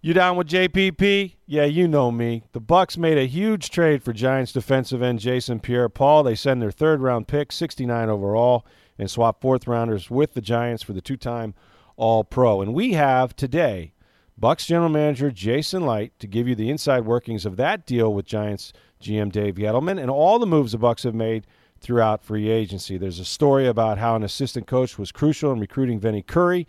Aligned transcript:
You 0.00 0.14
down 0.14 0.36
with 0.36 0.46
JPP? 0.46 1.34
Yeah, 1.44 1.64
you 1.64 1.88
know 1.88 2.12
me. 2.12 2.44
The 2.52 2.60
Bucks 2.60 2.96
made 2.96 3.18
a 3.18 3.26
huge 3.26 3.68
trade 3.68 4.00
for 4.00 4.12
Giants 4.12 4.52
defensive 4.52 5.02
end 5.02 5.18
Jason 5.18 5.58
Pierre-Paul. 5.58 6.22
They 6.22 6.36
send 6.36 6.62
their 6.62 6.70
third 6.70 7.00
round 7.00 7.26
pick, 7.26 7.50
69 7.50 8.08
overall, 8.08 8.64
and 8.96 9.10
swap 9.10 9.40
fourth 9.40 9.66
rounders 9.66 10.08
with 10.08 10.34
the 10.34 10.40
Giants 10.40 10.84
for 10.84 10.92
the 10.92 11.00
two-time 11.00 11.52
All-Pro. 11.96 12.62
And 12.62 12.74
we 12.74 12.92
have 12.92 13.34
today 13.34 13.92
Bucks 14.38 14.66
general 14.66 14.88
manager 14.88 15.32
Jason 15.32 15.84
Licht 15.84 16.20
to 16.20 16.28
give 16.28 16.46
you 16.46 16.54
the 16.54 16.70
inside 16.70 17.00
workings 17.00 17.44
of 17.44 17.56
that 17.56 17.84
deal 17.84 18.14
with 18.14 18.24
Giants 18.24 18.72
GM 19.02 19.32
Dave 19.32 19.56
Gettleman 19.56 20.00
and 20.00 20.12
all 20.12 20.38
the 20.38 20.46
moves 20.46 20.70
the 20.70 20.78
Bucks 20.78 21.02
have 21.02 21.14
made 21.14 21.44
throughout 21.80 22.22
free 22.22 22.48
agency. 22.48 22.98
There's 22.98 23.18
a 23.18 23.24
story 23.24 23.66
about 23.66 23.98
how 23.98 24.14
an 24.14 24.22
assistant 24.22 24.68
coach 24.68 24.96
was 24.96 25.10
crucial 25.10 25.50
in 25.50 25.58
recruiting 25.58 25.98
Vinny 25.98 26.22
Curry 26.22 26.68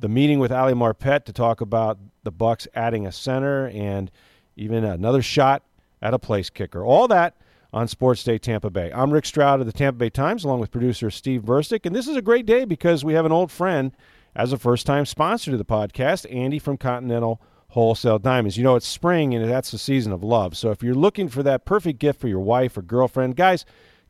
the 0.00 0.08
meeting 0.08 0.38
with 0.38 0.50
Ali 0.50 0.72
Marpet 0.72 1.24
to 1.26 1.32
talk 1.32 1.60
about 1.60 1.98
the 2.22 2.30
Bucks 2.30 2.68
adding 2.74 3.06
a 3.06 3.12
center 3.12 3.68
and 3.68 4.10
even 4.56 4.84
another 4.84 5.22
shot 5.22 5.62
at 6.02 6.14
a 6.14 6.18
place 6.18 6.50
kicker. 6.50 6.84
All 6.84 7.08
that 7.08 7.36
on 7.72 7.88
Sports 7.88 8.24
Day 8.24 8.38
Tampa 8.38 8.70
Bay. 8.70 8.90
I'm 8.92 9.12
Rick 9.12 9.26
Stroud 9.26 9.60
of 9.60 9.66
the 9.66 9.72
Tampa 9.72 9.98
Bay 9.98 10.10
Times, 10.10 10.44
along 10.44 10.60
with 10.60 10.70
producer 10.70 11.10
Steve 11.10 11.42
Burstick, 11.42 11.86
and 11.86 11.94
this 11.94 12.08
is 12.08 12.16
a 12.16 12.22
great 12.22 12.46
day 12.46 12.64
because 12.64 13.04
we 13.04 13.14
have 13.14 13.24
an 13.24 13.32
old 13.32 13.50
friend 13.50 13.92
as 14.34 14.52
a 14.52 14.58
first-time 14.58 15.06
sponsor 15.06 15.50
to 15.50 15.56
the 15.56 15.64
podcast, 15.64 16.26
Andy 16.34 16.58
from 16.58 16.76
Continental 16.76 17.40
Wholesale 17.68 18.18
Diamonds. 18.18 18.56
You 18.56 18.64
know 18.64 18.76
it's 18.76 18.86
spring 18.86 19.34
and 19.34 19.48
that's 19.48 19.70
the 19.70 19.78
season 19.78 20.12
of 20.12 20.24
love. 20.24 20.56
So 20.56 20.70
if 20.70 20.82
you're 20.82 20.94
looking 20.94 21.28
for 21.28 21.42
that 21.44 21.64
perfect 21.64 21.98
gift 22.00 22.20
for 22.20 22.28
your 22.28 22.40
wife 22.40 22.76
or 22.76 22.82
girlfriend, 22.82 23.36
guys 23.36 23.64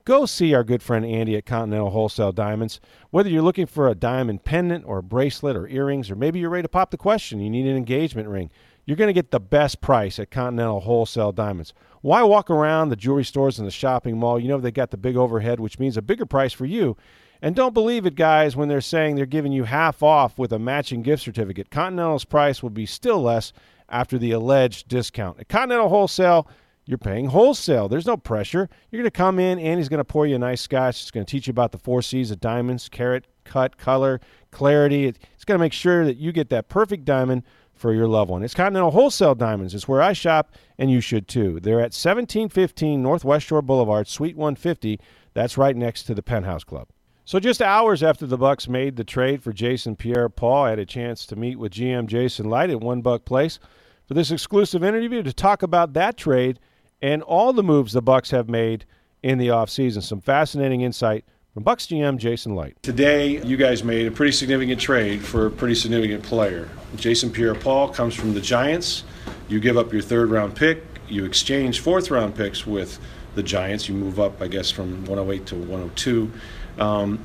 go 0.04 0.26
see 0.26 0.54
our 0.54 0.64
good 0.64 0.82
friend 0.82 1.04
Andy 1.04 1.36
at 1.36 1.46
Continental 1.46 1.90
Wholesale 1.90 2.32
Diamonds. 2.32 2.80
Whether 3.10 3.30
you're 3.30 3.42
looking 3.42 3.66
for 3.66 3.88
a 3.88 3.94
diamond 3.94 4.44
pendant 4.44 4.84
or 4.86 4.98
a 4.98 5.02
bracelet 5.02 5.56
or 5.56 5.68
earrings, 5.68 6.10
or 6.10 6.16
maybe 6.16 6.38
you're 6.40 6.50
ready 6.50 6.62
to 6.62 6.68
pop 6.68 6.90
the 6.90 6.96
question, 6.96 7.40
you 7.40 7.50
need 7.50 7.66
an 7.66 7.76
engagement 7.76 8.28
ring, 8.28 8.50
you're 8.86 8.96
going 8.96 9.08
to 9.08 9.12
get 9.12 9.30
the 9.30 9.40
best 9.40 9.80
price 9.80 10.18
at 10.18 10.30
Continental 10.30 10.80
Wholesale 10.80 11.32
Diamonds. 11.32 11.72
Why 12.00 12.22
walk 12.22 12.50
around 12.50 12.88
the 12.88 12.96
jewelry 12.96 13.24
stores 13.24 13.58
and 13.58 13.66
the 13.66 13.72
shopping 13.72 14.18
mall? 14.18 14.40
You 14.40 14.48
know 14.48 14.58
they 14.58 14.70
got 14.70 14.90
the 14.90 14.96
big 14.96 15.16
overhead, 15.16 15.60
which 15.60 15.78
means 15.78 15.96
a 15.96 16.02
bigger 16.02 16.26
price 16.26 16.52
for 16.52 16.66
you. 16.66 16.96
And 17.42 17.54
don't 17.54 17.74
believe 17.74 18.04
it, 18.04 18.16
guys, 18.16 18.56
when 18.56 18.68
they're 18.68 18.80
saying 18.80 19.16
they're 19.16 19.26
giving 19.26 19.52
you 19.52 19.64
half 19.64 20.02
off 20.02 20.38
with 20.38 20.52
a 20.52 20.58
matching 20.58 21.02
gift 21.02 21.22
certificate. 21.22 21.70
Continental's 21.70 22.24
price 22.24 22.62
will 22.62 22.70
be 22.70 22.86
still 22.86 23.22
less 23.22 23.52
after 23.88 24.18
the 24.18 24.32
alleged 24.32 24.88
discount. 24.88 25.40
At 25.40 25.48
Continental 25.48 25.88
Wholesale, 25.88 26.48
you're 26.90 26.98
paying 26.98 27.26
wholesale. 27.26 27.88
There's 27.88 28.04
no 28.04 28.16
pressure. 28.16 28.68
You're 28.90 29.00
going 29.00 29.10
to 29.10 29.16
come 29.16 29.38
in, 29.38 29.60
and 29.60 29.78
he's 29.78 29.88
going 29.88 29.98
to 29.98 30.04
pour 30.04 30.26
you 30.26 30.34
a 30.34 30.38
nice 30.38 30.60
scotch. 30.60 31.00
He's 31.00 31.12
going 31.12 31.24
to 31.24 31.30
teach 31.30 31.46
you 31.46 31.52
about 31.52 31.70
the 31.70 31.78
four 31.78 32.02
C's 32.02 32.32
of 32.32 32.40
diamonds 32.40 32.88
carat, 32.88 33.26
cut, 33.44 33.78
color, 33.78 34.20
clarity. 34.50 35.06
It's 35.06 35.44
going 35.44 35.56
to 35.56 35.62
make 35.62 35.72
sure 35.72 36.04
that 36.04 36.16
you 36.16 36.32
get 36.32 36.50
that 36.50 36.68
perfect 36.68 37.04
diamond 37.04 37.44
for 37.74 37.94
your 37.94 38.08
loved 38.08 38.30
one. 38.30 38.42
It's 38.42 38.54
Continental 38.54 38.90
Wholesale 38.90 39.36
Diamonds. 39.36 39.72
It's 39.72 39.86
where 39.86 40.02
I 40.02 40.12
shop, 40.12 40.52
and 40.78 40.90
you 40.90 41.00
should 41.00 41.28
too. 41.28 41.60
They're 41.60 41.78
at 41.78 41.94
1715 41.94 43.00
Northwest 43.00 43.46
Shore 43.46 43.62
Boulevard, 43.62 44.08
Suite 44.08 44.36
150. 44.36 45.00
That's 45.32 45.56
right 45.56 45.76
next 45.76 46.02
to 46.04 46.14
the 46.14 46.22
Penthouse 46.22 46.64
Club. 46.64 46.88
So 47.24 47.38
just 47.38 47.62
hours 47.62 48.02
after 48.02 48.26
the 48.26 48.36
Bucks 48.36 48.68
made 48.68 48.96
the 48.96 49.04
trade 49.04 49.44
for 49.44 49.52
Jason 49.52 49.94
Pierre-Paul, 49.94 50.64
I 50.64 50.70
had 50.70 50.80
a 50.80 50.84
chance 50.84 51.24
to 51.26 51.36
meet 51.36 51.56
with 51.56 51.72
GM 51.72 52.06
Jason 52.06 52.50
Licht 52.50 52.70
at 52.70 52.80
One 52.80 53.00
Buck 53.00 53.24
Place 53.24 53.60
for 54.08 54.14
this 54.14 54.32
exclusive 54.32 54.82
interview 54.82 55.22
to 55.22 55.32
talk 55.32 55.62
about 55.62 55.92
that 55.92 56.16
trade 56.16 56.58
and 57.02 57.22
all 57.22 57.52
the 57.52 57.62
moves 57.62 57.92
the 57.92 58.02
Bucks 58.02 58.30
have 58.30 58.48
made 58.48 58.84
in 59.22 59.38
the 59.38 59.48
offseason. 59.48 60.02
Some 60.02 60.20
fascinating 60.20 60.82
insight 60.82 61.24
from 61.52 61.62
Bucks 61.62 61.86
GM 61.86 62.16
Jason 62.18 62.54
Licht. 62.54 62.82
Today, 62.82 63.42
you 63.44 63.56
guys 63.56 63.82
made 63.82 64.06
a 64.06 64.10
pretty 64.10 64.32
significant 64.32 64.80
trade 64.80 65.22
for 65.22 65.46
a 65.46 65.50
pretty 65.50 65.74
significant 65.74 66.22
player. 66.22 66.68
Jason 66.96 67.30
Pierre-Paul 67.30 67.88
comes 67.90 68.14
from 68.14 68.34
the 68.34 68.40
Giants. 68.40 69.04
You 69.48 69.60
give 69.60 69.76
up 69.76 69.92
your 69.92 70.02
third 70.02 70.30
round 70.30 70.54
pick. 70.54 70.84
You 71.08 71.24
exchange 71.24 71.80
fourth 71.80 72.10
round 72.10 72.36
picks 72.36 72.66
with 72.66 73.00
the 73.34 73.42
Giants. 73.42 73.88
You 73.88 73.94
move 73.94 74.20
up, 74.20 74.40
I 74.40 74.48
guess, 74.48 74.70
from 74.70 75.04
108 75.06 75.46
to 75.46 75.56
102. 75.56 76.30
Um, 76.78 77.24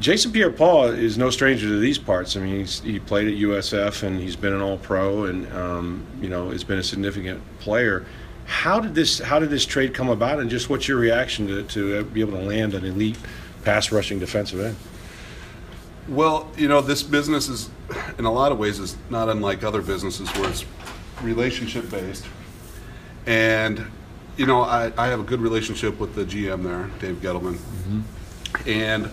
Jason 0.00 0.32
Pierre-Paul 0.32 0.86
is 0.86 1.16
no 1.16 1.30
stranger 1.30 1.68
to 1.68 1.78
these 1.78 1.98
parts. 1.98 2.36
I 2.36 2.40
mean, 2.40 2.66
he 2.66 2.98
played 2.98 3.28
at 3.28 3.34
USF 3.34 4.02
and 4.02 4.18
he's 4.18 4.34
been 4.34 4.52
an 4.52 4.60
All-Pro, 4.60 5.24
and 5.24 5.50
um, 5.52 6.04
you 6.20 6.28
know, 6.28 6.50
has 6.50 6.64
been 6.64 6.78
a 6.78 6.82
significant 6.82 7.40
player. 7.60 8.04
How 8.46 8.80
did 8.80 8.94
this 8.94 9.18
How 9.18 9.38
did 9.38 9.50
this 9.50 9.64
trade 9.64 9.94
come 9.94 10.08
about, 10.08 10.40
and 10.40 10.50
just 10.50 10.68
what's 10.68 10.86
your 10.88 10.98
reaction 10.98 11.46
to 11.46 11.62
to 11.62 12.04
be 12.04 12.20
able 12.20 12.38
to 12.38 12.44
land 12.44 12.74
an 12.74 12.84
elite 12.84 13.16
pass 13.64 13.90
rushing 13.90 14.18
defensive 14.18 14.60
end? 14.60 14.76
Well, 16.08 16.50
you 16.56 16.68
know, 16.68 16.82
this 16.82 17.02
business 17.02 17.48
is, 17.48 17.70
in 18.18 18.26
a 18.26 18.32
lot 18.32 18.52
of 18.52 18.58
ways, 18.58 18.78
is 18.78 18.96
not 19.08 19.30
unlike 19.30 19.64
other 19.64 19.80
businesses 19.80 20.28
where 20.34 20.50
it's 20.50 20.66
relationship 21.22 21.90
based, 21.90 22.26
and 23.26 23.84
you 24.36 24.46
know, 24.46 24.60
I, 24.62 24.92
I 24.98 25.06
have 25.06 25.20
a 25.20 25.24
good 25.24 25.40
relationship 25.40 25.98
with 25.98 26.14
the 26.14 26.24
GM 26.24 26.62
there, 26.62 26.90
Dave 26.98 27.22
Gettleman, 27.22 27.54
mm-hmm. 27.54 28.00
and 28.68 29.10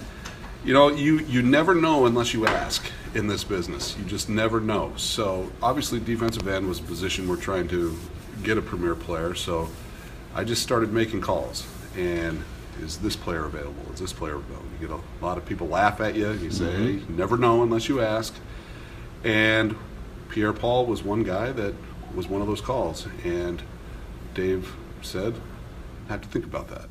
you 0.66 0.74
know, 0.74 0.90
you 0.90 1.20
you 1.20 1.42
never 1.42 1.74
know 1.74 2.06
unless 2.06 2.34
you 2.34 2.46
ask 2.46 2.84
in 3.14 3.28
this 3.28 3.44
business. 3.44 3.98
You 3.98 4.06
just 4.06 4.30
never 4.30 4.60
know. 4.60 4.94
So 4.98 5.52
obviously, 5.62 6.00
defensive 6.00 6.48
end 6.48 6.68
was 6.68 6.80
a 6.80 6.84
position 6.84 7.28
we're 7.28 7.38
trying 7.38 7.68
to 7.70 7.98
get 8.44 8.58
a 8.58 8.62
premier 8.62 8.96
player. 8.96 9.36
So 9.36 9.70
I 10.34 10.44
just 10.44 10.62
started 10.62 10.92
making 10.92 11.22
calls. 11.22 11.68
And 11.96 12.44
is 12.82 12.98
this 12.98 13.16
player 13.16 13.46
available? 13.46 13.92
Is 13.94 14.00
this 14.00 14.14
player 14.14 14.36
available? 14.36 14.66
You 14.80 14.88
get 14.88 14.98
a 14.98 15.26
lot 15.26 15.38
of 15.38 15.46
people 15.46 15.68
laugh 15.68 16.00
at 16.02 16.16
you. 16.16 16.32
You 16.34 16.52
say, 16.52 16.66
mm-hmm. 16.66 16.84
hey, 16.84 16.92
you 16.92 17.06
never 17.10 17.38
know 17.38 17.64
unless 17.64 17.90
you 17.90 18.02
ask. 18.02 18.34
And 19.24 19.76
Pierre 20.30 20.54
Paul 20.54 20.86
was 20.86 21.04
one 21.04 21.24
guy 21.24 21.52
that 21.52 21.74
was 22.16 22.28
one 22.28 22.42
of 22.42 22.48
those 22.48 22.62
calls. 22.62 23.08
And 23.24 23.62
Dave 24.34 24.74
said, 25.02 25.36
I 26.08 26.14
have 26.14 26.22
to 26.22 26.28
think 26.28 26.46
about 26.46 26.70
that. 26.70 26.90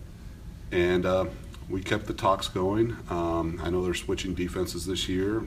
And 0.71 1.05
uh, 1.05 1.27
we 1.69 1.83
kept 1.83 2.07
the 2.07 2.15
talks 2.15 2.49
going. 2.49 2.97
Um, 3.09 3.61
I 3.63 3.71
know 3.71 3.83
they're 3.85 3.95
switching 3.95 4.35
defenses 4.35 4.87
this 4.87 5.09
year. 5.09 5.47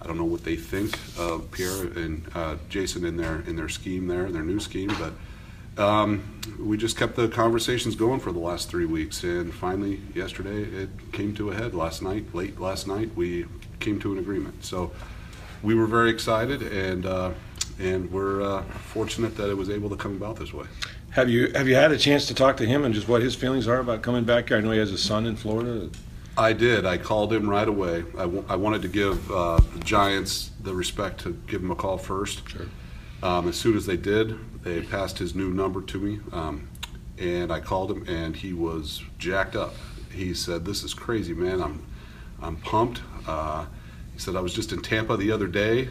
I 0.00 0.06
don't 0.06 0.18
know 0.18 0.24
what 0.24 0.44
they 0.44 0.56
think 0.56 0.98
of 1.18 1.50
Pierre 1.50 1.84
and 1.96 2.26
uh, 2.34 2.56
Jason 2.68 3.04
in 3.04 3.16
their 3.16 3.40
in 3.40 3.56
their 3.56 3.68
scheme 3.68 4.06
there, 4.06 4.30
their 4.30 4.44
new 4.44 4.60
scheme, 4.60 4.92
but 4.98 5.12
um, 5.82 6.40
we 6.58 6.76
just 6.76 6.96
kept 6.96 7.16
the 7.16 7.28
conversations 7.28 7.96
going 7.96 8.20
for 8.20 8.32
the 8.32 8.38
last 8.38 8.70
three 8.70 8.86
weeks, 8.86 9.24
and 9.24 9.52
finally 9.52 10.00
yesterday 10.14 10.62
it 10.62 10.90
came 11.12 11.34
to 11.34 11.50
a 11.50 11.54
head. 11.54 11.74
Last 11.74 12.02
night, 12.02 12.34
late 12.34 12.58
last 12.58 12.86
night, 12.86 13.10
we 13.14 13.46
came 13.80 13.98
to 14.00 14.12
an 14.12 14.18
agreement. 14.18 14.64
So 14.64 14.92
we 15.62 15.74
were 15.74 15.86
very 15.86 16.10
excited, 16.10 16.62
and 16.62 17.04
uh, 17.04 17.32
and 17.78 18.10
we're 18.10 18.42
uh, 18.42 18.62
fortunate 18.62 19.36
that 19.36 19.50
it 19.50 19.56
was 19.56 19.68
able 19.68 19.90
to 19.90 19.96
come 19.96 20.16
about 20.16 20.36
this 20.36 20.52
way. 20.52 20.66
Have 21.10 21.28
you 21.28 21.50
have 21.54 21.68
you 21.68 21.74
had 21.74 21.92
a 21.92 21.98
chance 21.98 22.26
to 22.26 22.34
talk 22.34 22.56
to 22.58 22.66
him 22.66 22.84
and 22.84 22.94
just 22.94 23.08
what 23.08 23.22
his 23.22 23.34
feelings 23.34 23.68
are 23.68 23.80
about 23.80 24.02
coming 24.02 24.24
back 24.24 24.48
here? 24.48 24.58
I 24.58 24.60
know 24.60 24.70
he 24.70 24.78
has 24.78 24.92
a 24.92 24.98
son 24.98 25.26
in 25.26 25.36
Florida. 25.36 25.90
I 26.38 26.52
did. 26.52 26.84
I 26.84 26.98
called 26.98 27.32
him 27.32 27.48
right 27.48 27.66
away. 27.66 28.04
I, 28.14 28.22
w- 28.22 28.44
I 28.48 28.56
wanted 28.56 28.82
to 28.82 28.88
give 28.88 29.30
uh, 29.30 29.58
the 29.72 29.80
Giants 29.80 30.50
the 30.60 30.74
respect 30.74 31.20
to 31.20 31.32
give 31.46 31.62
him 31.62 31.70
a 31.70 31.74
call 31.74 31.96
first. 31.96 32.46
Sure. 32.48 32.66
Um, 33.22 33.48
as 33.48 33.56
soon 33.56 33.76
as 33.76 33.86
they 33.86 33.96
did, 33.96 34.38
they 34.62 34.82
passed 34.82 35.18
his 35.18 35.34
new 35.34 35.48
number 35.48 35.80
to 35.80 35.98
me, 35.98 36.20
um, 36.32 36.68
and 37.18 37.50
I 37.50 37.60
called 37.60 37.90
him, 37.90 38.04
and 38.06 38.36
he 38.36 38.52
was 38.52 39.02
jacked 39.18 39.56
up. 39.56 39.74
He 40.12 40.34
said, 40.34 40.66
"This 40.66 40.82
is 40.84 40.92
crazy, 40.92 41.32
man. 41.32 41.62
I'm, 41.62 41.82
I'm 42.42 42.56
pumped." 42.56 43.00
Uh, 43.26 43.64
he 44.12 44.18
said, 44.18 44.36
"I 44.36 44.40
was 44.40 44.52
just 44.52 44.72
in 44.72 44.82
Tampa 44.82 45.16
the 45.16 45.32
other 45.32 45.46
day. 45.46 45.88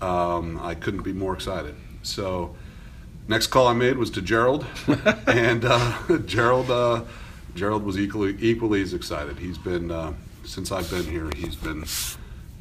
Um, 0.00 0.58
I 0.60 0.74
couldn't 0.74 1.02
be 1.02 1.12
more 1.12 1.34
excited." 1.34 1.76
So, 2.02 2.56
next 3.28 3.46
call 3.48 3.68
I 3.68 3.72
made 3.72 3.96
was 3.96 4.10
to 4.12 4.22
Gerald, 4.22 4.66
and 5.28 5.64
uh, 5.64 6.18
Gerald 6.26 6.70
uh, 6.70 7.02
Gerald 7.56 7.84
was 7.84 7.98
equally 7.98 8.36
equally 8.40 8.82
as 8.82 8.94
excited. 8.94 9.38
He's 9.38 9.58
been 9.58 9.90
uh, 9.90 10.12
since 10.44 10.70
I've 10.70 10.88
been 10.90 11.04
here. 11.04 11.30
He's 11.34 11.56
been 11.56 11.84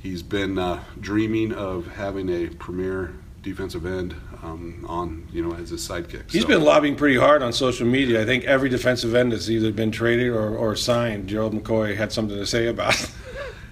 he's 0.01 0.23
been 0.23 0.57
uh, 0.57 0.83
dreaming 0.99 1.53
of 1.53 1.87
having 1.87 2.29
a 2.29 2.47
premier 2.47 3.13
defensive 3.43 3.85
end 3.85 4.15
um, 4.41 4.85
on 4.87 5.27
you 5.31 5.43
know 5.43 5.53
as 5.55 5.69
his 5.69 5.87
sidekick. 5.87 6.31
He's 6.31 6.43
so. 6.43 6.47
been 6.47 6.63
lobbying 6.63 6.95
pretty 6.95 7.17
hard 7.17 7.43
on 7.43 7.53
social 7.53 7.85
media. 7.85 8.21
I 8.21 8.25
think 8.25 8.45
every 8.45 8.69
defensive 8.69 9.13
end 9.13 9.33
has 9.33 9.51
either 9.51 9.71
been 9.71 9.91
traded 9.91 10.29
or, 10.29 10.55
or 10.55 10.75
signed. 10.75 11.27
Gerald 11.27 11.53
McCoy 11.53 11.95
had 11.95 12.11
something 12.11 12.37
to 12.37 12.45
say 12.45 12.67
about. 12.67 12.99
It. 12.99 13.11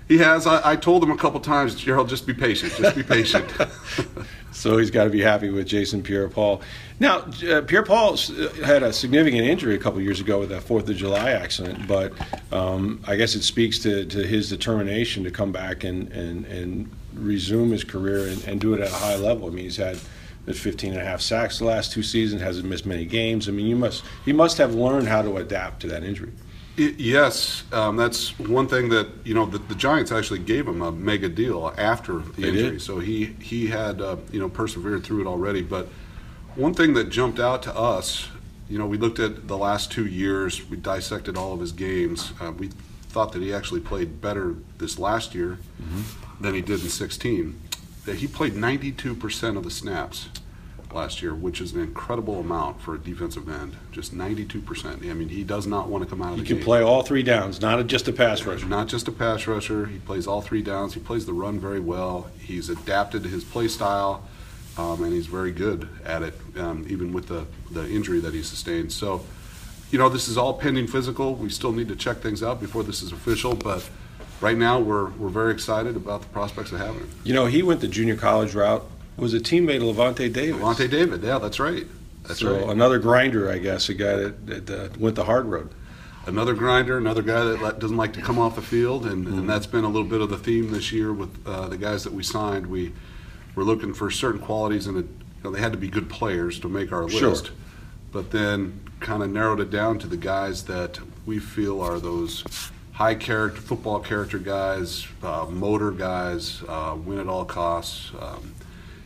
He 0.08 0.18
has. 0.18 0.46
I, 0.46 0.72
I 0.72 0.76
told 0.76 1.02
him 1.02 1.12
a 1.12 1.18
couple 1.18 1.40
times, 1.40 1.76
Gerald, 1.76 2.10
just 2.10 2.28
be 2.28 2.34
patient. 2.34 2.74
Just 2.74 2.96
be 2.96 3.04
patient. 3.04 3.52
so 4.54 4.78
he's 4.78 4.92
got 4.92 5.06
to 5.06 5.10
be 5.10 5.22
happy 5.22 5.50
with 5.50 5.68
Jason 5.68 6.04
Pierre-Paul. 6.04 6.62
Now, 7.00 7.20
uh, 7.50 7.62
Pierre-Paul 7.62 8.18
had 8.64 8.84
a 8.84 8.94
significant 8.94 9.46
injury 9.46 9.76
a 9.76 9.78
couple 9.78 10.00
years 10.00 10.22
ago 10.22 10.40
with 10.40 10.50
that 10.50 10.64
Fourth 10.64 10.88
of 10.88 10.96
July 10.96 11.32
accident, 11.32 11.88
but 11.88 12.14
um, 12.54 13.02
I 13.06 13.16
guess 13.16 13.36
it 13.36 13.44
speaks 13.44 13.80
to, 13.80 14.06
to 14.06 14.24
his 14.26 14.50
determination 14.50 15.24
to 15.24 15.32
come 15.32 15.52
back 15.52 15.84
and, 15.84 16.12
and, 16.12 16.46
and 16.46 16.90
resume 17.14 17.72
his 17.72 17.84
career 17.84 18.28
and, 18.28 18.44
and 18.46 18.62
do 18.62 18.74
it 18.74 18.80
at 18.80 18.90
a 18.90 18.96
high 18.96 19.16
level. 19.16 19.48
I 19.48 19.50
mean, 19.50 19.66
he's 19.66 19.78
had 19.78 19.98
15 20.52 20.94
and 20.94 21.02
a 21.02 21.06
half 21.06 21.22
sacks 21.22 21.60
the 21.60 21.66
last 21.66 21.92
two 21.92 22.04
seasons, 22.04 22.42
hasn't 22.42 22.68
missed 22.68 22.86
many 22.86 23.06
games. 23.06 23.48
I 23.48 23.52
mean, 23.52 23.66
you 23.66 23.76
must 23.76 24.04
he 24.26 24.34
must 24.34 24.58
have 24.58 24.76
learned 24.76 25.08
how 25.08 25.22
to 25.22 25.38
adapt 25.38 25.82
to 25.82 25.88
that 25.88 26.04
injury. 26.04 26.32
It, 26.76 27.00
yes, 27.00 27.64
um, 27.72 27.98
that's 27.98 28.38
one 28.40 28.68
thing 28.68 28.90
that 28.90 29.08
you 29.24 29.36
know 29.36 29.46
the, 29.46 29.60
the, 29.60 29.76
Giants 29.76 30.12
actually 30.12 30.40
gave 30.40 30.68
him 30.68 30.82
a 30.82 30.92
mega 30.92 31.30
deal 31.30 31.72
after 31.78 32.20
the 32.20 32.42
they 32.42 32.48
injury, 32.48 32.72
did. 32.72 32.82
so 32.82 33.00
he 33.00 33.36
he 33.40 33.68
had 33.68 34.02
uh, 34.02 34.18
you 34.32 34.40
know 34.40 34.50
persevered 34.50 35.04
through 35.04 35.22
it 35.22 35.28
already. 35.28 35.62
But 35.62 35.88
one 36.56 36.74
thing 36.74 36.94
that 36.96 37.10
jumped 37.10 37.40
out 37.40 37.62
to 37.64 37.76
us, 37.76 38.28
you 38.70 38.80
know, 38.80 38.88
we 38.88 38.98
looked 38.98 39.20
at 39.20 39.48
the 39.48 39.58
last 39.58 39.92
two 39.92 40.06
years, 40.06 40.68
we 40.68 40.78
dissected 40.78 41.38
all 41.38 41.54
of 41.54 41.60
his 41.60 41.72
games. 41.72 42.34
Uh, 42.42 42.52
we 42.52 42.70
thought 43.04 43.34
that 43.34 43.42
he 43.44 43.54
actually 43.54 43.82
played 43.82 44.20
better 44.20 44.56
this 44.80 44.98
last 44.98 45.36
year 45.36 45.60
mm-hmm. 45.82 46.44
than 46.44 46.56
he 46.56 46.62
did 46.62 46.82
in 46.82 46.90
16. 46.90 47.60
That 48.06 48.18
he 48.18 48.28
played 48.28 48.54
92% 48.54 49.58
of 49.58 49.64
the 49.64 49.72
snaps 49.72 50.30
last 50.94 51.22
year, 51.22 51.34
which 51.34 51.62
is 51.62 51.74
an 51.74 51.82
incredible 51.82 52.40
amount 52.40 52.82
for 52.82 52.96
a 52.96 52.98
defensive 52.98 53.50
end. 53.50 53.76
Just 53.92 54.16
92%. 54.16 55.10
I 55.10 55.14
mean, 55.14 55.30
he 55.30 55.44
does 55.44 55.68
not 55.68 55.90
want 55.90 56.04
to 56.04 56.10
come 56.10 56.22
out 56.22 56.34
of 56.34 56.38
he 56.38 56.44
the 56.44 56.56
can 56.56 56.64
play 56.64 56.82
all 56.82 57.04
three 57.04 57.24
downs, 57.24 57.62
not 57.62 57.86
just 57.88 58.08
a 58.08 58.14
pass 58.14 58.44
rusher. 58.44 58.66
Not 58.66 58.88
just 58.88 59.08
a 59.08 59.12
pass 59.12 59.48
rusher. 59.48 59.86
He 59.88 60.00
plays 60.00 60.28
all 60.28 60.42
three 60.42 60.62
downs. 60.62 60.94
He 60.94 61.00
plays 61.00 61.26
the 61.26 61.34
run 61.34 61.60
very 61.60 61.80
well. 61.80 62.30
He's 62.40 62.70
adapted 62.70 63.24
to 63.24 63.30
his 63.30 63.44
play 63.44 63.68
style, 63.68 64.28
um, 64.78 65.04
and 65.04 65.14
he's 65.14 65.28
very 65.28 65.52
good 65.52 65.88
at 66.06 66.24
it, 66.24 66.34
um, 66.58 66.86
even 66.90 67.14
with 67.14 67.28
the, 67.28 67.46
the 67.72 67.90
injury 67.90 68.20
that 68.20 68.34
he 68.34 68.44
sustained. 68.44 68.92
So, 68.92 69.24
you 69.92 70.00
know, 70.00 70.10
this 70.10 70.28
is 70.28 70.38
all 70.38 70.54
pending 70.54 70.88
physical. 70.88 71.36
We 71.36 71.50
still 71.50 71.72
need 71.72 71.88
to 71.90 71.96
check 71.96 72.18
things 72.18 72.42
out 72.42 72.60
before 72.60 72.84
this 72.84 73.02
is 73.02 73.12
official, 73.12 73.56
but 73.56 73.88
right 74.42 74.58
now 74.58 74.80
we're, 74.80 75.10
we're 75.12 75.30
very 75.30 75.54
excited 75.54 75.96
about 75.96 76.22
the 76.22 76.28
prospects 76.28 76.72
of 76.72 76.80
having 76.80 77.02
him. 77.02 77.10
You 77.24 77.34
know, 77.34 77.46
he 77.46 77.64
went 77.64 77.82
the 77.82 77.88
junior 77.88 78.16
college 78.16 78.54
route 78.54 78.86
was 79.18 79.34
a 79.34 79.40
teammate 79.40 79.78
of 79.78 79.96
Lavonte 79.96 80.32
David. 80.32 80.62
Lavonte 80.62 80.90
David, 80.90 81.24
yeah, 81.24 81.40
that's 81.40 81.60
right. 81.60 81.86
That's 82.24 82.40
so 82.40 82.56
right. 82.56 82.70
another 82.70 83.00
grinder, 83.00 83.52
I 83.52 83.58
guess, 83.58 83.90
a 83.90 83.94
guy 83.94 84.16
that, 84.16 84.48
that 84.48 84.70
uh, 84.70 84.90
went 84.98 85.16
the 85.16 85.26
hard 85.26 85.46
road. 85.46 85.74
Another 86.26 86.54
grinder, 86.54 86.98
another 86.98 87.22
guy 87.22 87.44
that 87.44 87.80
doesn't 87.80 87.98
like 87.98 88.14
to 88.14 88.22
come 88.22 88.40
off 88.40 88.56
the 88.56 88.62
field, 88.62 89.06
and, 89.06 89.26
mm-hmm. 89.26 89.40
and 89.40 89.50
that's 89.50 89.68
been 89.68 89.84
a 89.84 89.90
little 89.90 90.08
bit 90.08 90.22
of 90.22 90.30
the 90.30 90.38
theme 90.38 90.72
this 90.72 90.92
year 90.92 91.12
with 91.12 91.46
uh, 91.46 91.68
the 91.68 91.78
guys 91.78 92.06
that 92.06 92.14
we 92.14 92.24
signed. 92.24 92.68
We 92.68 92.94
were 93.56 93.66
looking 93.66 93.94
for 93.94 94.10
certain 94.10 94.40
qualities, 94.40 94.88
and 94.88 94.98
you 94.98 95.10
know, 95.44 95.52
they 95.52 95.60
had 95.60 95.74
to 95.74 95.78
be 95.78 95.90
good 95.90 96.10
players 96.10 96.60
to 96.62 96.70
make 96.70 96.94
our 96.94 97.10
sure. 97.10 97.30
list. 97.30 97.52
But 98.14 98.32
then 98.32 98.80
kind 99.02 99.22
of 99.22 99.30
narrowed 99.32 99.60
it 99.60 99.70
down 99.70 100.00
to 100.00 100.08
the 100.08 100.16
guys 100.16 100.64
that 100.64 101.00
we 101.26 101.40
feel 101.40 101.82
are 101.82 102.00
those 102.00 102.46
high 102.94 103.16
character 103.16 103.60
football 103.60 104.00
character 104.00 104.38
guys, 104.38 105.06
uh, 105.24 105.46
motor 105.50 105.92
guys, 105.92 106.64
uh, 106.70 106.96
win 107.04 107.20
at 107.20 107.28
all 107.28 107.44
costs. 107.44 108.12
Um, 108.18 108.56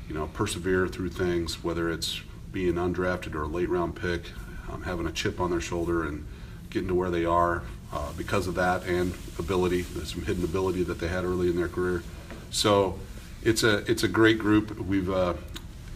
you 0.08 0.16
know, 0.16 0.28
persevere 0.28 0.88
through 0.88 1.10
things, 1.10 1.64
whether 1.64 1.92
it's 1.92 2.22
being 2.52 2.76
undrafted 2.76 3.36
or 3.36 3.44
a 3.44 3.48
late 3.48 3.70
round 3.70 3.96
pick, 3.96 4.32
um, 4.72 4.84
having 4.84 5.06
a 5.06 5.12
chip 5.12 5.40
on 5.40 5.52
their 5.52 5.62
shoulder 5.62 6.06
and 6.06 6.26
getting 6.70 6.88
to 6.88 6.96
where 6.96 7.10
they 7.10 7.26
are 7.26 7.64
uh, 7.94 8.12
because 8.18 8.48
of 8.48 8.56
that 8.56 8.84
and 8.86 9.14
ability, 9.40 9.82
There's 9.82 10.14
some 10.14 10.24
hidden 10.24 10.44
ability 10.44 10.84
that 10.84 11.00
they 11.00 11.08
had 11.08 11.24
early 11.24 11.50
in 11.50 11.56
their 11.56 11.70
career. 11.70 12.04
So 12.52 13.00
it's 13.44 13.64
a 13.64 13.90
it's 13.90 14.04
a 14.04 14.08
great 14.08 14.40
group. 14.40 14.78
We've 14.80 15.10
uh, 15.10 15.36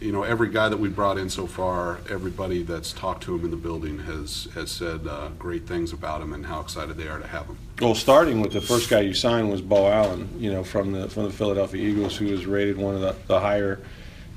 you 0.00 0.12
know 0.12 0.22
every 0.22 0.48
guy 0.48 0.68
that 0.68 0.78
we 0.78 0.88
brought 0.88 1.18
in 1.18 1.28
so 1.28 1.46
far, 1.46 2.00
everybody 2.08 2.62
that's 2.62 2.92
talked 2.92 3.22
to 3.24 3.34
him 3.34 3.44
in 3.44 3.50
the 3.50 3.56
building 3.56 3.98
has 4.00 4.48
has 4.54 4.70
said 4.70 5.06
uh, 5.06 5.28
great 5.38 5.66
things 5.66 5.92
about 5.92 6.22
him 6.22 6.32
and 6.32 6.46
how 6.46 6.60
excited 6.60 6.96
they 6.96 7.08
are 7.08 7.18
to 7.18 7.26
have 7.26 7.46
him. 7.46 7.58
Well, 7.80 7.94
starting 7.94 8.40
with 8.40 8.52
the 8.52 8.60
first 8.60 8.88
guy 8.88 9.00
you 9.00 9.14
signed 9.14 9.50
was 9.50 9.60
Beau 9.60 9.90
Allen, 9.90 10.28
you 10.38 10.52
know, 10.52 10.64
from 10.64 10.92
the 10.92 11.08
from 11.08 11.24
the 11.24 11.32
Philadelphia 11.32 11.86
Eagles, 11.86 12.16
who 12.16 12.26
was 12.26 12.46
rated 12.46 12.78
one 12.78 12.94
of 12.94 13.00
the, 13.00 13.14
the 13.26 13.40
higher 13.40 13.80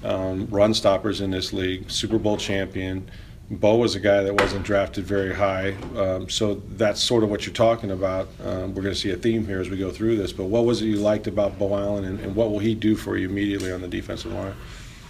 um, 0.05 0.47
run 0.51 0.73
stoppers 0.73 1.21
in 1.21 1.31
this 1.31 1.51
league, 1.51 1.89
Super 1.89 2.17
Bowl 2.17 2.37
champion. 2.37 3.09
Beau 3.49 3.75
was 3.75 3.93
a 3.93 3.99
guy 3.99 4.23
that 4.23 4.41
wasn't 4.41 4.63
drafted 4.63 5.03
very 5.03 5.33
high, 5.33 5.75
um, 5.95 6.27
so 6.29 6.55
that's 6.55 7.01
sort 7.01 7.23
of 7.23 7.29
what 7.29 7.45
you're 7.45 7.53
talking 7.53 7.91
about. 7.91 8.27
Um, 8.43 8.73
we're 8.73 8.81
going 8.81 8.95
to 8.95 8.99
see 8.99 9.11
a 9.11 9.17
theme 9.17 9.45
here 9.45 9.61
as 9.61 9.69
we 9.69 9.77
go 9.77 9.91
through 9.91 10.17
this. 10.17 10.33
But 10.33 10.45
what 10.45 10.65
was 10.65 10.81
it 10.81 10.85
you 10.85 10.95
liked 10.95 11.27
about 11.27 11.59
Beau 11.59 11.77
Allen, 11.77 12.05
and, 12.05 12.19
and 12.21 12.35
what 12.35 12.49
will 12.49 12.59
he 12.59 12.73
do 12.73 12.95
for 12.95 13.17
you 13.17 13.29
immediately 13.29 13.71
on 13.71 13.81
the 13.81 13.87
defensive 13.87 14.31
line? 14.31 14.55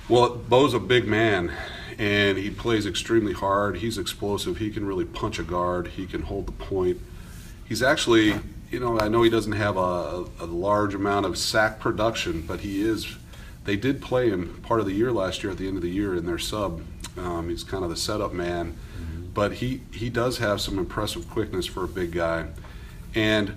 Well, 0.09 0.35
Beau's 0.35 0.73
a 0.73 0.79
big 0.79 1.07
man, 1.07 1.51
and 1.97 2.37
he 2.37 2.49
plays 2.49 2.85
extremely 2.85 3.33
hard. 3.33 3.77
He's 3.77 3.97
explosive. 3.97 4.57
He 4.57 4.69
can 4.69 4.85
really 4.85 5.05
punch 5.05 5.39
a 5.39 5.43
guard. 5.43 5.87
He 5.87 6.05
can 6.05 6.23
hold 6.23 6.45
the 6.45 6.51
point. 6.51 6.99
He's 7.67 7.81
actually, 7.81 8.35
you 8.69 8.81
know, 8.81 8.99
I 8.99 9.07
know 9.07 9.23
he 9.23 9.29
doesn't 9.29 9.53
have 9.53 9.77
a, 9.77 10.25
a 10.41 10.45
large 10.45 10.93
amount 10.93 11.25
of 11.25 11.37
sack 11.37 11.79
production, 11.79 12.41
but 12.41 12.59
he 12.59 12.81
is 12.81 13.15
they 13.65 13.75
did 13.75 14.01
play 14.01 14.29
him 14.29 14.61
part 14.61 14.79
of 14.79 14.85
the 14.85 14.93
year 14.93 15.11
last 15.11 15.43
year 15.43 15.51
at 15.51 15.57
the 15.57 15.67
end 15.67 15.75
of 15.75 15.81
the 15.81 15.89
year 15.89 16.15
in 16.15 16.25
their 16.25 16.37
sub. 16.37 16.81
Um, 17.17 17.49
he's 17.49 17.63
kind 17.63 17.83
of 17.83 17.89
the 17.89 17.97
setup 17.97 18.31
man, 18.31 18.77
mm-hmm. 18.97 19.25
but 19.33 19.53
he 19.53 19.81
he 19.91 20.09
does 20.09 20.37
have 20.37 20.61
some 20.61 20.77
impressive 20.77 21.29
quickness 21.29 21.65
for 21.65 21.83
a 21.83 21.87
big 21.87 22.11
guy, 22.11 22.47
and 23.13 23.55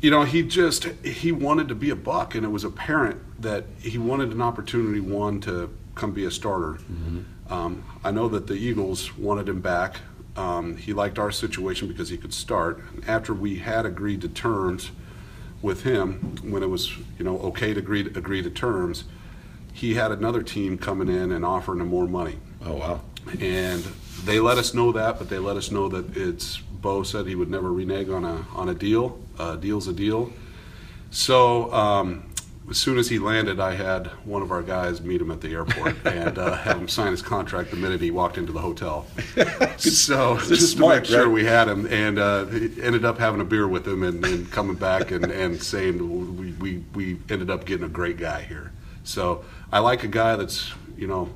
you 0.00 0.10
know 0.10 0.22
he 0.22 0.42
just 0.42 0.84
he 1.04 1.32
wanted 1.32 1.68
to 1.68 1.74
be 1.74 1.90
a 1.90 1.96
buck, 1.96 2.34
and 2.34 2.44
it 2.44 2.50
was 2.50 2.64
apparent 2.64 3.20
that 3.40 3.64
he 3.80 3.96
wanted 3.96 4.30
an 4.32 4.42
opportunity 4.42 5.00
one 5.00 5.40
to 5.42 5.70
come 5.94 6.12
be 6.12 6.24
a 6.24 6.30
starter. 6.30 6.74
Mm-hmm. 6.74 7.52
Um, 7.52 7.84
I 8.04 8.10
know 8.10 8.28
that 8.28 8.46
the 8.46 8.54
Eagles 8.54 9.16
wanted 9.16 9.48
him 9.48 9.60
back. 9.60 9.96
Um, 10.36 10.76
he 10.76 10.92
liked 10.92 11.18
our 11.18 11.30
situation 11.30 11.88
because 11.88 12.08
he 12.08 12.16
could 12.16 12.32
start. 12.32 12.80
After 13.06 13.34
we 13.34 13.58
had 13.58 13.86
agreed 13.86 14.20
to 14.22 14.28
terms 14.28 14.90
with 15.62 15.82
him, 15.82 16.36
when 16.42 16.62
it 16.62 16.68
was 16.68 16.92
you 17.18 17.24
know 17.24 17.38
okay 17.38 17.72
to 17.72 17.78
agree 17.78 18.02
to, 18.02 18.18
agree 18.18 18.42
to 18.42 18.50
terms 18.50 19.04
he 19.72 19.94
had 19.94 20.12
another 20.12 20.42
team 20.42 20.78
coming 20.78 21.08
in 21.08 21.32
and 21.32 21.44
offering 21.44 21.80
him 21.80 21.88
more 21.88 22.06
money. 22.06 22.36
Oh 22.64 22.74
wow! 22.74 23.00
And 23.40 23.82
they 24.24 24.40
let 24.40 24.58
us 24.58 24.74
know 24.74 24.92
that, 24.92 25.18
but 25.18 25.28
they 25.28 25.38
let 25.38 25.56
us 25.56 25.70
know 25.70 25.88
that 25.88 26.16
it's 26.16 26.58
Beau 26.58 27.02
said 27.02 27.26
he 27.26 27.34
would 27.34 27.50
never 27.50 27.72
renege 27.72 28.08
on 28.08 28.24
a 28.24 28.46
on 28.54 28.68
a 28.68 28.74
deal. 28.74 29.18
A 29.38 29.56
deal's 29.56 29.88
a 29.88 29.92
deal. 29.92 30.32
So 31.10 31.72
um, 31.72 32.30
as 32.70 32.78
soon 32.78 32.98
as 32.98 33.08
he 33.08 33.18
landed, 33.18 33.58
I 33.58 33.74
had 33.74 34.06
one 34.24 34.42
of 34.42 34.52
our 34.52 34.62
guys 34.62 35.00
meet 35.00 35.20
him 35.20 35.30
at 35.30 35.40
the 35.40 35.52
airport 35.52 35.96
and 36.06 36.38
uh, 36.38 36.54
have 36.54 36.78
him 36.78 36.88
sign 36.88 37.10
his 37.10 37.20
contract 37.20 37.70
the 37.70 37.76
minute 37.76 38.00
he 38.00 38.10
walked 38.10 38.38
into 38.38 38.52
the 38.52 38.60
hotel. 38.60 39.06
so 39.76 40.38
just 40.38 40.72
smart, 40.72 41.04
to 41.04 41.10
make 41.10 41.20
sure 41.20 41.28
we 41.28 41.44
had 41.44 41.68
him, 41.68 41.86
and 41.86 42.18
uh, 42.18 42.46
ended 42.80 43.04
up 43.04 43.18
having 43.18 43.40
a 43.40 43.44
beer 43.44 43.66
with 43.66 43.86
him 43.86 44.02
and, 44.02 44.24
and 44.24 44.50
coming 44.52 44.76
back 44.76 45.10
and, 45.10 45.24
and 45.24 45.60
saying 45.60 46.36
we, 46.36 46.52
we, 46.52 46.84
we 46.94 47.18
ended 47.28 47.50
up 47.50 47.64
getting 47.64 47.84
a 47.84 47.90
great 47.90 48.16
guy 48.16 48.42
here. 48.42 48.72
So 49.04 49.44
I 49.72 49.78
like 49.78 50.04
a 50.04 50.08
guy 50.08 50.36
that's 50.36 50.72
you 50.96 51.06
know 51.06 51.30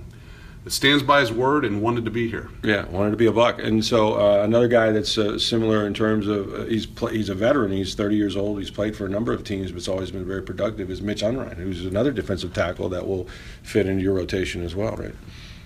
that 0.64 0.70
stands 0.70 1.02
by 1.02 1.20
his 1.20 1.30
word 1.30 1.64
and 1.64 1.82
wanted 1.82 2.06
to 2.06 2.10
be 2.10 2.28
here. 2.28 2.48
Yeah, 2.62 2.86
wanted 2.86 3.10
to 3.10 3.16
be 3.18 3.26
a 3.26 3.32
buck. 3.32 3.62
And 3.62 3.84
so 3.84 4.14
uh, 4.14 4.42
another 4.42 4.66
guy 4.66 4.92
that's 4.92 5.18
uh, 5.18 5.38
similar 5.38 5.86
in 5.86 5.92
terms 5.92 6.26
of 6.26 6.54
uh, 6.54 6.64
he's 6.64 6.86
pl- 6.86 7.08
he's 7.08 7.28
a 7.28 7.34
veteran. 7.34 7.70
He's 7.70 7.94
30 7.94 8.16
years 8.16 8.36
old. 8.36 8.58
He's 8.58 8.70
played 8.70 8.96
for 8.96 9.04
a 9.04 9.08
number 9.08 9.32
of 9.32 9.44
teams, 9.44 9.70
but 9.70 9.78
it's 9.78 9.88
always 9.88 10.10
been 10.10 10.26
very 10.26 10.42
productive. 10.42 10.90
Is 10.90 11.02
Mitch 11.02 11.22
Unrein, 11.22 11.56
who's 11.56 11.84
another 11.84 12.12
defensive 12.12 12.54
tackle 12.54 12.88
that 12.88 13.06
will 13.06 13.28
fit 13.62 13.86
into 13.86 14.02
your 14.02 14.14
rotation 14.14 14.62
as 14.62 14.74
well, 14.74 14.96
right? 14.96 15.14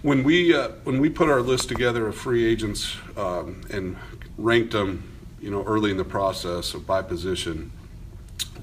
When 0.02 0.24
we 0.24 0.54
uh, 0.54 0.70
when 0.82 1.00
we 1.00 1.08
put 1.08 1.28
our 1.28 1.42
list 1.42 1.68
together 1.68 2.08
of 2.08 2.16
free 2.16 2.44
agents 2.44 2.96
um, 3.16 3.60
and 3.70 3.96
ranked 4.36 4.72
them, 4.72 5.04
you 5.40 5.50
know, 5.50 5.62
early 5.62 5.92
in 5.92 5.96
the 5.96 6.04
process 6.04 6.72
by 6.72 7.02
position, 7.02 7.70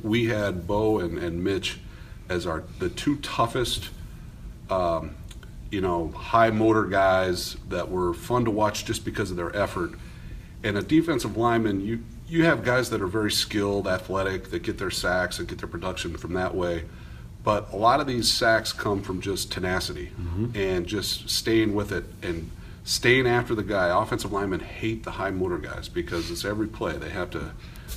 we 0.03 0.25
had 0.25 0.67
Beau 0.67 0.99
and, 0.99 1.17
and 1.17 1.41
Mitch 1.41 1.79
as 2.29 2.45
our 2.45 2.63
the 2.79 2.89
two 2.89 3.17
toughest, 3.17 3.89
um, 4.69 5.15
you 5.71 5.81
know, 5.81 6.09
high 6.09 6.49
motor 6.49 6.85
guys 6.85 7.57
that 7.69 7.89
were 7.89 8.13
fun 8.13 8.45
to 8.45 8.51
watch 8.51 8.85
just 8.85 9.05
because 9.05 9.31
of 9.31 9.37
their 9.37 9.55
effort. 9.55 9.91
And 10.63 10.77
a 10.77 10.81
defensive 10.81 11.37
lineman, 11.37 11.81
you 11.81 12.03
you 12.27 12.45
have 12.45 12.63
guys 12.63 12.89
that 12.89 13.01
are 13.01 13.07
very 13.07 13.31
skilled, 13.31 13.87
athletic, 13.87 14.49
that 14.49 14.63
get 14.63 14.77
their 14.77 14.91
sacks 14.91 15.39
and 15.39 15.47
get 15.47 15.59
their 15.59 15.69
production 15.69 16.17
from 16.17 16.33
that 16.33 16.55
way. 16.55 16.85
But 17.43 17.71
a 17.71 17.75
lot 17.75 17.99
of 17.99 18.07
these 18.07 18.31
sacks 18.31 18.73
come 18.73 19.03
from 19.03 19.21
just 19.21 19.51
tenacity 19.51 20.07
mm-hmm. 20.19 20.47
and 20.55 20.87
just 20.87 21.29
staying 21.29 21.75
with 21.75 21.91
it 21.91 22.05
and 22.23 22.49
staying 22.83 23.27
after 23.27 23.53
the 23.53 23.61
guy. 23.61 23.89
Offensive 24.01 24.31
linemen 24.31 24.61
hate 24.61 25.03
the 25.03 25.11
high 25.11 25.29
motor 25.29 25.59
guys 25.59 25.87
because 25.87 26.31
it's 26.31 26.43
every 26.43 26.67
play 26.67 26.97
they 26.97 27.11
have 27.11 27.29
to 27.31 27.51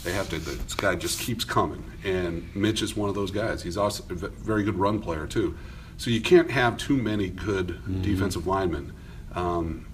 they 0.05 0.13
have 0.13 0.29
to. 0.31 0.39
This 0.39 0.75
guy 0.75 0.95
just 0.95 1.21
keeps 1.21 1.45
coming, 1.45 1.85
and 2.05 2.49
Mitch 2.55 2.83
is 2.83 2.97
one 2.97 3.09
of 3.09 3.15
those 3.15 3.31
guys. 3.31 3.63
He's 3.63 3.77
also 3.77 4.05
a 4.11 4.15
very 4.15 4.63
good 4.63 4.77
run 4.77 5.01
player 5.01 5.27
too. 5.27 5.57
So 5.97 6.11
you 6.11 6.21
can't 6.21 6.51
have 6.51 6.77
too 6.77 6.97
many 6.97 7.29
good 7.29 7.69
mm-hmm. 7.69 8.03
defensive 8.03 8.47
linemen. 8.47 8.93
Um, 9.35 9.87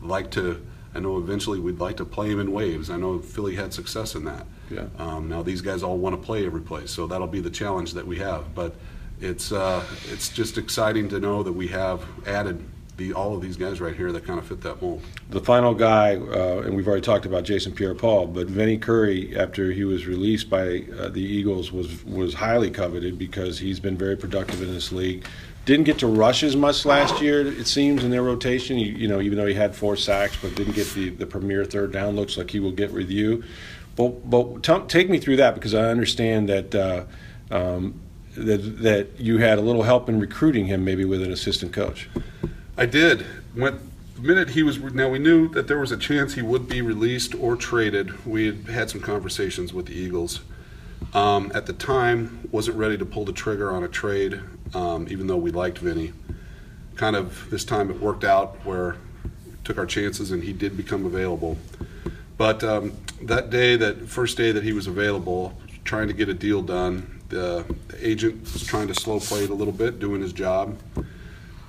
like 0.00 0.30
to, 0.32 0.64
I 0.94 1.00
know 1.00 1.18
eventually 1.18 1.58
we'd 1.58 1.80
like 1.80 1.96
to 1.96 2.04
play 2.04 2.30
him 2.30 2.38
in 2.38 2.52
waves. 2.52 2.90
I 2.90 2.96
know 2.96 3.18
Philly 3.18 3.56
had 3.56 3.74
success 3.74 4.14
in 4.14 4.24
that. 4.24 4.46
Yeah. 4.70 4.86
Um, 4.98 5.28
now 5.28 5.42
these 5.42 5.60
guys 5.60 5.82
all 5.82 5.98
want 5.98 6.14
to 6.14 6.24
play 6.24 6.46
every 6.46 6.60
place, 6.60 6.90
so 6.90 7.06
that'll 7.06 7.26
be 7.26 7.40
the 7.40 7.50
challenge 7.50 7.94
that 7.94 8.06
we 8.06 8.18
have. 8.18 8.54
But 8.54 8.74
it's 9.20 9.50
uh, 9.50 9.84
it's 10.10 10.28
just 10.28 10.58
exciting 10.58 11.08
to 11.08 11.18
know 11.18 11.42
that 11.42 11.52
we 11.52 11.68
have 11.68 12.04
added 12.26 12.64
the, 12.98 13.14
all 13.14 13.34
of 13.34 13.40
these 13.40 13.56
guys 13.56 13.80
right 13.80 13.96
here 13.96 14.12
that 14.12 14.24
kind 14.24 14.38
of 14.38 14.46
fit 14.46 14.60
that 14.60 14.82
mold. 14.82 15.02
The 15.30 15.40
final 15.40 15.72
guy, 15.72 16.16
uh, 16.16 16.62
and 16.64 16.76
we've 16.76 16.86
already 16.86 17.02
talked 17.02 17.24
about 17.24 17.44
Jason 17.44 17.72
Pierre-Paul, 17.72 18.26
but 18.26 18.48
Vinny 18.48 18.76
Curry, 18.76 19.34
after 19.36 19.70
he 19.70 19.84
was 19.84 20.06
released 20.06 20.50
by 20.50 20.84
uh, 20.98 21.08
the 21.08 21.22
Eagles, 21.22 21.72
was 21.72 22.04
was 22.04 22.34
highly 22.34 22.70
coveted 22.70 23.18
because 23.18 23.58
he's 23.58 23.80
been 23.80 23.96
very 23.96 24.16
productive 24.16 24.60
in 24.60 24.74
this 24.74 24.92
league. 24.92 25.24
Didn't 25.64 25.84
get 25.84 25.98
to 25.98 26.06
rush 26.06 26.42
as 26.42 26.56
much 26.56 26.84
last 26.84 27.20
year, 27.20 27.46
it 27.46 27.66
seems, 27.66 28.02
in 28.02 28.10
their 28.10 28.22
rotation. 28.22 28.78
You, 28.78 28.92
you 28.92 29.06
know, 29.06 29.20
even 29.20 29.38
though 29.38 29.46
he 29.46 29.54
had 29.54 29.76
four 29.76 29.96
sacks, 29.96 30.36
but 30.40 30.54
didn't 30.54 30.74
get 30.74 30.88
the, 30.94 31.10
the 31.10 31.26
premier 31.26 31.64
third 31.64 31.92
down. 31.92 32.16
Looks 32.16 32.36
like 32.36 32.50
he 32.50 32.58
will 32.58 32.72
get 32.72 32.92
with 32.92 33.10
you. 33.10 33.44
But 33.94 34.28
but 34.28 34.62
t- 34.62 34.86
take 34.88 35.08
me 35.08 35.18
through 35.18 35.36
that 35.36 35.54
because 35.54 35.74
I 35.74 35.84
understand 35.88 36.48
that. 36.48 36.74
Uh, 36.74 37.04
um, 37.50 38.00
that, 38.36 38.82
that 38.82 39.18
you 39.18 39.38
had 39.38 39.58
a 39.58 39.60
little 39.60 39.82
help 39.82 40.08
in 40.08 40.20
recruiting 40.20 40.66
him, 40.66 40.84
maybe 40.84 41.04
with 41.04 41.22
an 41.22 41.32
assistant 41.32 41.72
coach. 41.72 42.08
I 42.78 42.86
did. 42.86 43.26
Went 43.56 43.80
the 44.14 44.22
minute 44.22 44.50
he 44.50 44.62
was 44.62 44.78
now 44.78 45.08
we 45.08 45.18
knew 45.18 45.48
that 45.48 45.66
there 45.66 45.80
was 45.80 45.90
a 45.90 45.96
chance 45.96 46.34
he 46.34 46.42
would 46.42 46.68
be 46.68 46.80
released 46.80 47.34
or 47.34 47.56
traded. 47.56 48.24
We 48.24 48.46
had 48.46 48.68
had 48.68 48.90
some 48.90 49.00
conversations 49.00 49.72
with 49.72 49.86
the 49.86 49.94
Eagles. 49.94 50.42
Um, 51.12 51.50
at 51.56 51.66
the 51.66 51.72
time, 51.72 52.48
wasn't 52.52 52.76
ready 52.76 52.96
to 52.96 53.04
pull 53.04 53.24
the 53.24 53.32
trigger 53.32 53.72
on 53.72 53.82
a 53.82 53.88
trade, 53.88 54.40
um, 54.74 55.08
even 55.10 55.26
though 55.26 55.36
we 55.36 55.50
liked 55.50 55.78
Vinny. 55.78 56.12
Kind 56.94 57.16
of 57.16 57.50
this 57.50 57.64
time 57.64 57.90
it 57.90 58.00
worked 58.00 58.22
out 58.22 58.64
where 58.64 58.94
took 59.64 59.76
our 59.76 59.86
chances 59.86 60.30
and 60.30 60.44
he 60.44 60.52
did 60.52 60.76
become 60.76 61.04
available. 61.04 61.58
But 62.36 62.62
um, 62.62 62.92
that 63.22 63.50
day, 63.50 63.76
that 63.76 64.08
first 64.08 64.36
day 64.36 64.52
that 64.52 64.62
he 64.62 64.72
was 64.72 64.86
available, 64.86 65.52
trying 65.82 66.06
to 66.06 66.14
get 66.14 66.28
a 66.28 66.34
deal 66.34 66.62
done, 66.62 67.20
the, 67.28 67.64
the 67.88 68.08
agent 68.08 68.42
was 68.52 68.62
trying 68.62 68.86
to 68.86 68.94
slow 68.94 69.18
play 69.18 69.42
it 69.42 69.50
a 69.50 69.54
little 69.54 69.72
bit, 69.72 69.98
doing 69.98 70.20
his 70.20 70.32
job 70.32 70.78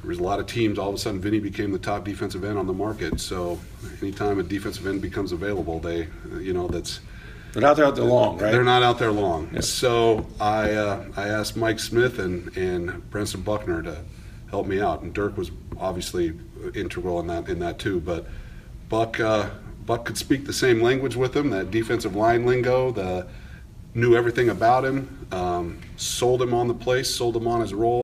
there 0.02 0.10
was 0.10 0.20
a 0.20 0.24
lot 0.24 0.40
of 0.40 0.48
teams. 0.48 0.80
All 0.80 0.90
of 0.90 0.96
a 0.96 0.98
sudden, 0.98 1.20
Vinny 1.20 1.40
became 1.40 1.72
the 1.72 1.80
top 1.80 2.06
defensive 2.06 2.44
end 2.44 2.58
on 2.58 2.68
the 2.68 2.74
market. 2.74 3.20
So, 3.20 3.60
anytime 4.02 4.40
a 4.40 4.44
defensive 4.44 4.88
end 4.88 5.02
becomes 5.02 5.32
available, 5.32 5.80
they, 5.80 6.08
you 6.40 6.54
know, 6.54 6.68
that's 6.68 7.02
they're 7.52 7.62
not 7.62 7.80
out 7.80 7.96
there 7.96 8.06
long, 8.06 8.38
right? 8.38 8.52
They're 8.52 8.64
not 8.64 8.84
out 8.84 9.00
there 9.00 9.12
long. 9.12 9.62
So 9.62 10.28
I 10.40 10.72
uh, 10.72 11.06
I 11.18 11.30
asked 11.30 11.58
Mike 11.58 11.80
Smith 11.80 12.20
and 12.20 12.56
and 12.56 13.10
Brentson 13.10 13.44
Buckner 13.44 13.82
to 13.82 13.98
help 14.50 14.68
me 14.68 14.80
out, 14.80 15.02
and 15.02 15.14
Dirk 15.14 15.36
was 15.38 15.52
obviously 15.80 16.34
integral 16.76 17.20
in 17.20 17.28
that 17.28 17.50
in 17.50 17.60
that 17.60 17.80
too. 17.80 18.00
But 18.00 18.28
Buck 18.88 19.20
uh, 19.20 19.50
Buck 19.86 20.06
could 20.06 20.18
speak 20.18 20.46
the 20.46 20.54
same 20.54 20.82
language 20.82 21.16
with 21.16 21.36
him, 21.36 21.50
that 21.50 21.72
defensive 21.72 22.16
line 22.16 22.46
lingo, 22.46 22.92
the 22.92 23.28
knew 23.96 24.16
everything 24.16 24.50
about 24.50 24.86
him, 24.86 25.28
um, 25.32 25.80
sold 25.98 26.42
him 26.42 26.54
on 26.54 26.68
the 26.68 26.74
place, 26.76 27.14
sold 27.14 27.36
him 27.36 27.48
on 27.48 27.62
his 27.62 27.74
role. 27.74 28.04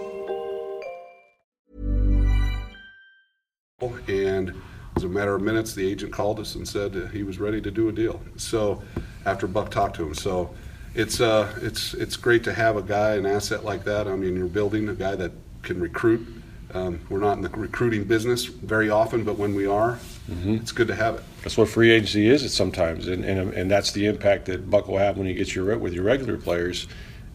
And 4.07 4.53
as 4.95 5.03
a 5.03 5.09
matter 5.09 5.35
of 5.35 5.41
minutes, 5.41 5.73
the 5.73 5.89
agent 5.89 6.11
called 6.11 6.39
us 6.39 6.55
and 6.55 6.67
said 6.67 7.09
he 7.13 7.23
was 7.23 7.39
ready 7.39 7.61
to 7.61 7.71
do 7.71 7.89
a 7.89 7.91
deal. 7.91 8.21
So 8.37 8.81
after 9.25 9.47
Buck 9.47 9.71
talked 9.71 9.95
to 9.97 10.03
him, 10.03 10.13
so 10.13 10.53
it's 10.93 11.21
uh, 11.21 11.53
it's 11.61 11.93
it's 11.93 12.15
great 12.15 12.43
to 12.43 12.53
have 12.53 12.75
a 12.77 12.81
guy, 12.81 13.15
an 13.15 13.25
asset 13.25 13.63
like 13.63 13.83
that. 13.85 14.07
I 14.07 14.15
mean, 14.15 14.35
you're 14.35 14.47
building 14.47 14.89
a 14.89 14.93
guy 14.93 15.15
that 15.15 15.31
can 15.63 15.79
recruit. 15.79 16.27
Um, 16.73 17.01
we're 17.09 17.19
not 17.19 17.33
in 17.33 17.41
the 17.41 17.49
recruiting 17.49 18.05
business 18.05 18.45
very 18.45 18.89
often, 18.89 19.23
but 19.23 19.37
when 19.37 19.53
we 19.53 19.65
are, 19.65 19.99
mm-hmm. 20.29 20.55
it's 20.55 20.71
good 20.71 20.87
to 20.87 20.95
have 20.95 21.15
it. 21.15 21.23
That's 21.43 21.57
what 21.57 21.67
free 21.67 21.91
agency 21.91 22.29
is. 22.29 22.53
sometimes, 22.53 23.07
and, 23.07 23.25
and 23.25 23.53
and 23.53 23.71
that's 23.71 23.91
the 23.91 24.05
impact 24.05 24.45
that 24.45 24.69
Buck 24.69 24.87
will 24.87 24.97
have 24.97 25.17
when 25.17 25.27
he 25.27 25.33
gets 25.33 25.55
your 25.55 25.77
with 25.77 25.93
your 25.93 26.03
regular 26.03 26.37
players. 26.37 26.87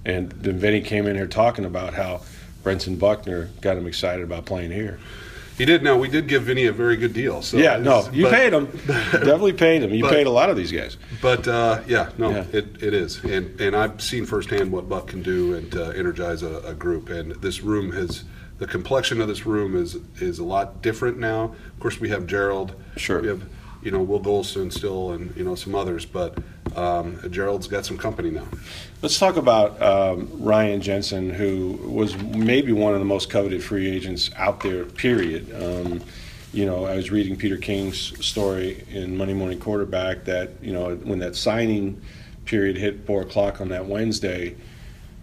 And 0.04 0.30
then 0.32 0.58
Vinny 0.58 0.80
came 0.82 1.06
in 1.06 1.16
here 1.16 1.26
talking 1.26 1.64
about 1.64 1.92
how 1.94 2.22
Brentson 2.62 2.96
Buckner 2.96 3.50
got 3.60 3.76
him 3.76 3.86
excited 3.86 4.22
about 4.22 4.46
playing 4.46 4.70
here. 4.70 5.00
He 5.56 5.64
did. 5.64 5.82
Now 5.82 5.96
we 5.96 6.08
did 6.08 6.28
give 6.28 6.44
Vinny 6.44 6.66
a 6.66 6.72
very 6.72 6.96
good 6.96 7.14
deal. 7.14 7.40
So 7.40 7.56
yeah, 7.56 7.78
no, 7.78 8.08
you 8.12 8.24
but, 8.24 8.32
paid 8.32 8.52
him. 8.52 8.66
Definitely 8.86 9.54
paid 9.54 9.82
him. 9.82 9.94
You 9.94 10.02
but, 10.02 10.12
paid 10.12 10.26
a 10.26 10.30
lot 10.30 10.50
of 10.50 10.56
these 10.56 10.70
guys. 10.70 10.98
But 11.22 11.48
uh, 11.48 11.82
yeah, 11.86 12.10
no, 12.18 12.30
yeah. 12.30 12.44
It, 12.52 12.82
it 12.82 12.92
is, 12.92 13.24
and 13.24 13.58
and 13.60 13.74
I've 13.74 14.02
seen 14.02 14.26
firsthand 14.26 14.70
what 14.70 14.88
Buck 14.88 15.08
can 15.08 15.22
do 15.22 15.54
and 15.54 15.74
uh, 15.74 15.90
energize 15.90 16.42
a, 16.42 16.58
a, 16.58 16.74
group. 16.74 17.08
And 17.08 17.32
this 17.36 17.62
room 17.62 17.92
has 17.92 18.24
the 18.58 18.66
complexion 18.66 19.20
of 19.20 19.28
this 19.28 19.46
room 19.46 19.76
is 19.76 19.96
is 20.20 20.38
a 20.38 20.44
lot 20.44 20.82
different 20.82 21.18
now. 21.18 21.54
Of 21.72 21.80
course, 21.80 22.00
we 22.00 22.10
have 22.10 22.26
Gerald. 22.26 22.74
Sure. 22.96 23.22
We 23.22 23.28
have 23.28 23.42
you 23.82 23.90
know 23.90 24.02
Will 24.02 24.20
Gholston 24.20 24.70
still, 24.70 25.12
and 25.12 25.34
you 25.36 25.44
know 25.44 25.54
some 25.54 25.74
others, 25.74 26.04
but 26.04 26.36
um, 26.74 27.20
Gerald's 27.30 27.68
got 27.68 27.86
some 27.86 27.98
company 27.98 28.30
now. 28.30 28.46
Let's 29.02 29.18
talk 29.18 29.36
about 29.36 29.80
um, 29.80 30.28
Ryan 30.42 30.80
Jensen, 30.80 31.30
who 31.30 31.78
was 31.84 32.16
maybe 32.16 32.72
one 32.72 32.94
of 32.94 32.98
the 32.98 33.06
most 33.06 33.30
coveted 33.30 33.62
free 33.62 33.88
agents 33.90 34.30
out 34.36 34.60
there. 34.60 34.84
Period. 34.84 35.50
Um, 35.54 36.02
you 36.52 36.64
know, 36.64 36.86
I 36.86 36.96
was 36.96 37.10
reading 37.10 37.36
Peter 37.36 37.58
King's 37.58 38.24
story 38.24 38.84
in 38.90 39.16
Monday 39.16 39.34
Morning 39.34 39.60
Quarterback 39.60 40.24
that 40.24 40.50
you 40.62 40.72
know 40.72 40.96
when 40.96 41.18
that 41.18 41.36
signing 41.36 42.00
period 42.46 42.76
hit 42.76 43.06
four 43.06 43.22
o'clock 43.22 43.60
on 43.60 43.68
that 43.68 43.86
Wednesday. 43.86 44.56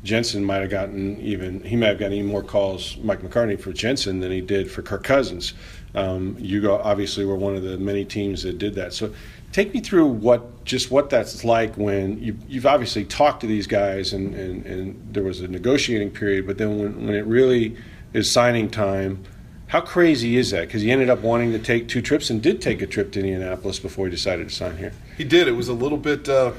Jensen 0.03 0.43
might 0.43 0.57
have 0.57 0.69
gotten 0.69 1.19
even 1.21 1.63
he 1.63 1.77
might 1.77 1.87
have 1.87 1.99
gotten 1.99 2.13
even 2.17 2.29
more 2.29 2.43
calls 2.43 2.97
Mike 2.97 3.21
McCartney 3.21 3.59
for 3.59 3.71
Jensen 3.71 4.19
than 4.19 4.31
he 4.31 4.41
did 4.41 4.69
for 4.69 4.81
Kirk 4.81 5.03
Cousins. 5.03 5.53
Um, 5.95 6.35
you 6.39 6.69
obviously 6.71 7.23
were 7.23 7.35
one 7.35 7.55
of 7.55 7.63
the 7.63 7.77
many 7.77 8.03
teams 8.03 8.43
that 8.43 8.57
did 8.57 8.75
that. 8.75 8.93
So 8.93 9.13
Take 9.53 9.71
me 9.71 9.81
through 9.81 10.07
what 10.07 10.65
just 10.65 10.89
what 10.89 11.11
that's 11.11 11.43
like 11.43 11.75
when 11.75 12.21
you, 12.21 12.37
you've 12.47 12.65
obviously 12.65 13.05
talked 13.05 13.41
to 13.41 13.47
these 13.47 13.67
guys 13.67 14.11
and, 14.11 14.33
and, 14.33 14.65
and 14.65 15.13
there 15.13 15.23
was 15.23 15.41
a 15.41 15.47
negotiating 15.47 16.09
period, 16.09 16.47
but 16.47 16.57
then 16.57 16.79
when, 16.79 17.05
when 17.05 17.15
it 17.15 17.25
really 17.27 17.77
is 18.13 18.31
signing 18.31 18.67
time, 18.67 19.23
how 19.67 19.79
crazy 19.79 20.37
is 20.37 20.49
that? 20.51 20.61
Because 20.61 20.81
he 20.81 20.91
ended 20.91 21.09
up 21.09 21.19
wanting 21.19 21.51
to 21.51 21.59
take 21.59 21.87
two 21.87 22.01
trips 22.01 22.31
and 22.31 22.41
did 22.41 22.61
take 22.61 22.81
a 22.81 22.87
trip 22.87 23.11
to 23.11 23.19
Indianapolis 23.19 23.77
before 23.79 24.07
he 24.07 24.11
decided 24.11 24.49
to 24.49 24.55
sign 24.55 24.75
here. 24.77 24.93
He 25.17 25.23
did. 25.23 25.47
It 25.47 25.51
was 25.51 25.67
a 25.67 25.73
little 25.73 25.99
bit, 25.99 26.27
uh, 26.27 26.53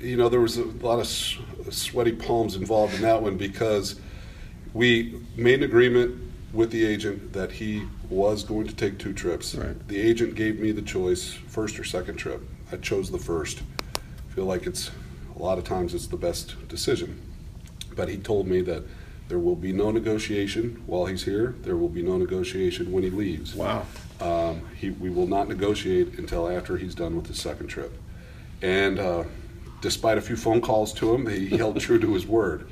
you 0.00 0.16
know, 0.16 0.28
there 0.28 0.40
was 0.40 0.56
a 0.56 0.64
lot 0.64 0.98
of 0.98 1.06
sweaty 1.72 2.12
palms 2.12 2.56
involved 2.56 2.94
in 2.94 3.02
that 3.02 3.22
one 3.22 3.36
because 3.36 4.00
we 4.74 5.20
made 5.36 5.60
an 5.60 5.64
agreement 5.64 6.29
with 6.52 6.70
the 6.70 6.84
agent 6.84 7.32
that 7.32 7.52
he 7.52 7.86
was 8.08 8.42
going 8.42 8.66
to 8.66 8.74
take 8.74 8.98
two 8.98 9.12
trips. 9.12 9.54
Right. 9.54 9.88
The 9.88 10.00
agent 10.00 10.34
gave 10.34 10.58
me 10.58 10.72
the 10.72 10.82
choice, 10.82 11.32
first 11.32 11.78
or 11.78 11.84
second 11.84 12.16
trip. 12.16 12.42
I 12.72 12.76
chose 12.76 13.10
the 13.10 13.18
first. 13.18 13.62
I 13.96 14.34
feel 14.34 14.44
like 14.44 14.66
it's 14.66 14.90
a 15.36 15.38
lot 15.38 15.58
of 15.58 15.64
times 15.64 15.94
it's 15.94 16.06
the 16.06 16.16
best 16.16 16.68
decision. 16.68 17.20
But 17.94 18.08
he 18.08 18.16
told 18.16 18.46
me 18.46 18.62
that 18.62 18.84
there 19.28 19.38
will 19.38 19.56
be 19.56 19.72
no 19.72 19.90
negotiation 19.92 20.82
while 20.86 21.06
he's 21.06 21.24
here. 21.24 21.54
There 21.62 21.76
will 21.76 21.88
be 21.88 22.02
no 22.02 22.18
negotiation 22.18 22.90
when 22.90 23.04
he 23.04 23.10
leaves. 23.10 23.54
Wow. 23.54 23.86
Um, 24.20 24.62
he, 24.76 24.90
we 24.90 25.08
will 25.08 25.26
not 25.26 25.48
negotiate 25.48 26.18
until 26.18 26.48
after 26.48 26.76
he's 26.76 26.94
done 26.94 27.16
with 27.16 27.26
his 27.26 27.40
second 27.40 27.68
trip. 27.68 27.96
And 28.60 28.98
uh, 28.98 29.24
despite 29.80 30.18
a 30.18 30.20
few 30.20 30.36
phone 30.36 30.60
calls 30.60 30.92
to 30.94 31.14
him, 31.14 31.28
he 31.28 31.48
held 31.56 31.78
true 31.80 31.98
to 32.00 32.12
his 32.12 32.26
word. 32.26 32.68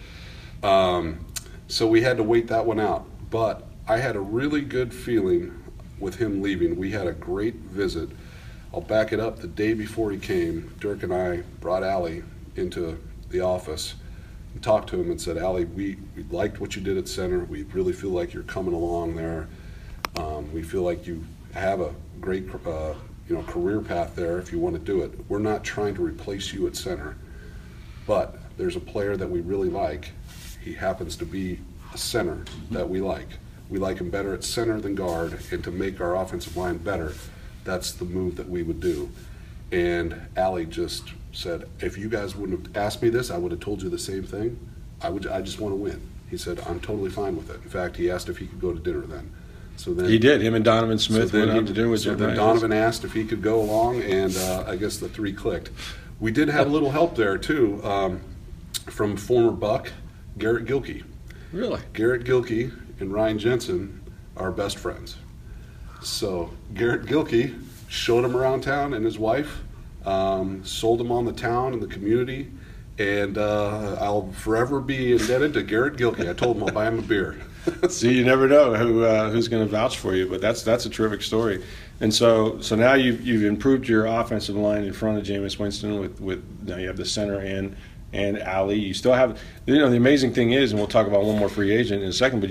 Um, 0.63 1.25
so 1.69 1.87
we 1.87 2.03
had 2.03 2.17
to 2.17 2.23
wait 2.25 2.49
that 2.49 2.67
one 2.67 2.81
out. 2.81 3.07
But 3.31 3.68
I 3.91 3.97
had 3.97 4.17
a 4.17 4.21
really 4.21 4.61
good 4.61 4.93
feeling 4.93 5.65
with 5.99 6.17
him 6.17 6.43
leaving. 6.43 6.77
We 6.77 6.91
had 6.91 7.07
a 7.07 7.13
great 7.13 7.55
visit. 7.55 8.11
I'll 8.75 8.83
back 8.83 9.15
it 9.15 9.19
up. 9.19 9.39
The 9.39 9.47
day 9.47 9.73
before 9.73 10.11
he 10.11 10.19
came, 10.19 10.75
Dirk 10.79 11.05
and 11.05 11.15
I 11.15 11.39
brought 11.61 11.83
Ali 11.83 12.23
into 12.57 12.99
the 13.31 13.41
office 13.41 13.95
and 14.53 14.63
talked 14.63 14.91
to 14.91 15.01
him 15.01 15.11
and 15.11 15.19
said, 15.19 15.39
Ali, 15.39 15.65
we, 15.65 15.97
we 16.15 16.23
liked 16.25 16.61
what 16.61 16.77
you 16.77 16.83
did 16.83 16.99
at 16.99 17.09
center. 17.09 17.45
We 17.45 17.63
really 17.63 17.95
feel 17.95 18.11
like 18.11 18.35
you're 18.35 18.43
coming 18.43 18.75
along 18.75 19.17
there. 19.17 19.49
Um, 20.17 20.53
we 20.53 20.63
feel 20.63 20.83
like 20.83 21.07
you 21.07 21.25
have 21.55 21.81
a 21.81 21.95
great 22.21 22.45
uh, 22.67 22.93
you 23.27 23.37
know, 23.37 23.43
career 23.45 23.81
path 23.81 24.15
there 24.15 24.39
if 24.39 24.53
you 24.53 24.59
want 24.59 24.75
to 24.75 24.83
do 24.83 25.01
it. 25.01 25.13
We're 25.31 25.39
not 25.39 25.65
trying 25.65 25.95
to 25.95 26.05
replace 26.05 26.53
you 26.53 26.67
at 26.67 26.77
center, 26.77 27.17
but 28.07 28.37
there's 28.59 28.77
a 28.77 28.81
player 28.81 29.17
that 29.17 29.31
we 29.31 29.41
really 29.41 29.71
like. 29.71 30.11
He 30.63 30.75
happens 30.75 31.17
to 31.17 31.25
be 31.25 31.59
a 31.95 31.97
center 31.97 32.45
that 32.71 32.87
we 32.87 33.01
like 33.01 33.29
we 33.69 33.79
like 33.79 33.99
him 33.99 34.11
better 34.11 34.35
at 34.35 34.45
center 34.45 34.81
than 34.81 34.95
guard, 34.95 35.39
and 35.53 35.63
to 35.65 35.71
make 35.71 36.01
our 36.01 36.17
offensive 36.17 36.57
line 36.57 36.79
better, 36.79 37.13
that's 37.65 37.93
the 37.93 38.05
move 38.05 38.37
that 38.37 38.49
we 38.49 38.63
would 38.63 38.81
do. 38.81 39.11
And 39.71 40.21
Ali 40.37 40.65
just 40.65 41.13
said, 41.33 41.69
if 41.81 41.99
you 41.99 42.09
guys 42.09 42.35
wouldn't 42.35 42.67
have 42.67 42.77
asked 42.77 43.03
me 43.03 43.11
this, 43.11 43.31
I 43.31 43.37
would 43.37 43.53
have 43.53 43.61
told 43.61 43.83
you 43.83 43.91
the 43.91 43.99
same 43.99 44.23
thing. 44.23 44.59
I 45.03 45.11
would, 45.11 45.27
I 45.27 45.43
just 45.43 45.61
want 45.61 45.73
to 45.73 45.77
win. 45.77 46.01
He 46.31 46.37
said, 46.37 46.61
I'm 46.67 46.81
totally 46.81 47.11
fine 47.11 47.37
with 47.37 47.51
it. 47.51 47.63
In 47.63 47.69
fact, 47.69 47.97
he 47.97 48.11
asked 48.11 48.29
if 48.29 48.39
he 48.39 48.47
could 48.47 48.61
go 48.61 48.73
to 48.73 48.79
dinner 48.79 49.01
then. 49.01 49.31
So 49.77 49.95
then 49.95 50.09
He 50.09 50.19
did. 50.19 50.41
Him 50.41 50.55
and 50.55 50.65
Donovan 50.65 50.99
Smith 50.99 51.31
then 51.31 51.49
went 51.49 51.61
out 51.61 51.67
to 51.69 51.73
dinner 51.73 51.89
with 51.89 52.01
so 52.01 52.15
then 52.15 52.37
Donovan 52.37 52.73
asked 52.73 53.05
if 53.05 53.13
he 53.13 53.25
could 53.25 53.43
go 53.43 53.61
along, 53.61 54.03
and 54.03 54.37
uh, 54.37 54.65
I 54.67 54.77
guess 54.77 54.97
the 54.97 55.09
three 55.09 55.33
clicked. 55.33 55.71
We 56.19 56.33
did 56.33 56.49
have 56.49 56.67
a 56.67 56.71
little 56.71 56.91
help 56.91 57.15
there 57.15 57.39
too 57.39 57.81
um, 57.85 58.21
from 58.87 59.17
former 59.17 59.53
Buck 59.53 59.93
Garrett 60.37 60.65
Gilkey. 60.65 61.05
Really? 61.53 61.81
Garrett 61.93 62.25
Gilkey 62.25 62.73
and 63.01 63.13
Ryan 63.13 63.39
Jensen 63.39 64.03
are 64.37 64.51
best 64.51 64.79
friends. 64.79 65.17
So 66.03 66.51
Garrett 66.75 67.07
Gilkey 67.07 67.61
showed 67.89 68.25
him 68.25 68.37
around 68.37 68.63
town 68.63 68.95
and 68.95 69.05
his 69.05 69.19
wife, 69.19 69.61
um, 70.05 70.65
sold 70.65 71.01
him 71.01 71.11
on 71.11 71.25
the 71.25 71.33
town 71.33 71.73
and 71.73 71.83
the 71.83 71.87
community, 71.87 72.51
and 72.99 73.39
uh, 73.39 73.97
I'll 74.01 74.31
forever 74.33 74.81
be 74.81 75.13
indebted 75.13 75.55
to 75.55 75.63
Garrett 75.63 75.97
Gilkey. 75.97 76.29
I 76.29 76.35
told 76.35 76.57
him 76.57 76.65
I'll 76.65 76.73
buy 76.73 76.87
him 76.87 76.99
a 76.99 77.03
beer. 77.03 77.37
See, 77.89 78.13
you 78.13 78.25
never 78.25 78.49
know 78.49 78.75
who 78.75 79.05
uh, 79.05 79.31
who's 79.31 79.49
going 79.49 79.65
to 79.65 79.71
vouch 79.71 79.99
for 79.99 80.15
you, 80.15 80.29
but 80.29 80.41
that's 80.41 80.63
that's 80.63 80.87
a 80.87 80.91
terrific 80.91 81.23
story. 81.23 81.63
And 82.01 82.15
so, 82.15 82.61
so 82.61 82.77
now 82.77 82.95
you've 82.95 83.21
you've 83.27 83.45
improved 83.45 83.89
your 83.89 84.07
offensive 84.07 84.57
line 84.57 84.85
in 84.85 84.93
front 84.93 85.19
of 85.19 85.25
Jameis 85.25 85.59
Winston 85.59 86.01
with 86.01 86.21
with 86.21 86.45
now 86.65 86.77
you 86.77 86.87
have 86.87 86.97
the 86.97 87.05
center 87.05 87.41
and 87.41 87.77
and 88.13 88.43
Ali. 88.43 88.79
You 88.79 88.95
still 88.95 89.13
have, 89.13 89.41
you 89.67 89.79
know, 89.79 89.91
the 89.91 89.97
amazing 89.97 90.33
thing 90.33 90.53
is, 90.53 90.71
and 90.71 90.81
we'll 90.81 90.89
talk 90.89 91.07
about 91.07 91.25
one 91.25 91.39
more 91.39 91.49
free 91.49 91.71
agent 91.71 92.03
in 92.03 92.09
a 92.09 92.13
second, 92.13 92.41
but 92.41 92.51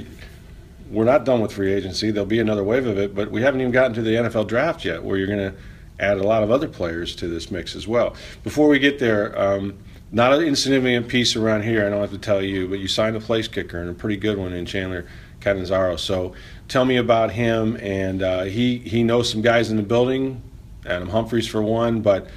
we're 0.89 1.05
not 1.05 1.25
done 1.25 1.41
with 1.41 1.51
free 1.51 1.73
agency. 1.73 2.11
There'll 2.11 2.25
be 2.25 2.39
another 2.39 2.63
wave 2.63 2.87
of 2.87 2.97
it, 2.97 3.15
but 3.15 3.31
we 3.31 3.41
haven't 3.41 3.61
even 3.61 3.71
gotten 3.71 3.93
to 3.93 4.01
the 4.01 4.11
NFL 4.11 4.47
draft 4.47 4.85
yet, 4.85 5.03
where 5.03 5.17
you're 5.17 5.27
going 5.27 5.51
to 5.51 5.55
add 5.99 6.17
a 6.17 6.23
lot 6.23 6.43
of 6.43 6.51
other 6.51 6.67
players 6.67 7.15
to 7.17 7.27
this 7.27 7.49
mix 7.51 7.75
as 7.75 7.87
well. 7.87 8.15
Before 8.43 8.67
we 8.67 8.79
get 8.79 8.99
there, 8.99 9.37
um, 9.39 9.77
not 10.11 10.33
an 10.33 10.43
insignificant 10.43 11.07
piece 11.07 11.35
around 11.35 11.63
here. 11.63 11.85
I 11.85 11.89
don't 11.89 12.01
have 12.01 12.11
to 12.11 12.17
tell 12.17 12.41
you, 12.41 12.67
but 12.67 12.79
you 12.79 12.87
signed 12.87 13.15
a 13.15 13.19
place 13.19 13.47
kicker 13.47 13.79
and 13.79 13.89
a 13.89 13.93
pretty 13.93 14.17
good 14.17 14.37
one 14.37 14.53
in 14.53 14.65
Chandler 14.65 15.07
Catanzaro. 15.41 15.97
So 15.97 16.33
tell 16.67 16.85
me 16.85 16.97
about 16.97 17.31
him. 17.31 17.77
And 17.81 18.21
uh, 18.23 18.43
he 18.43 18.77
he 18.79 19.03
knows 19.03 19.29
some 19.29 19.41
guys 19.41 19.69
in 19.69 19.77
the 19.77 19.83
building, 19.83 20.41
Adam 20.85 21.09
Humphries 21.09 21.47
for 21.47 21.61
one, 21.61 22.01
but. 22.01 22.27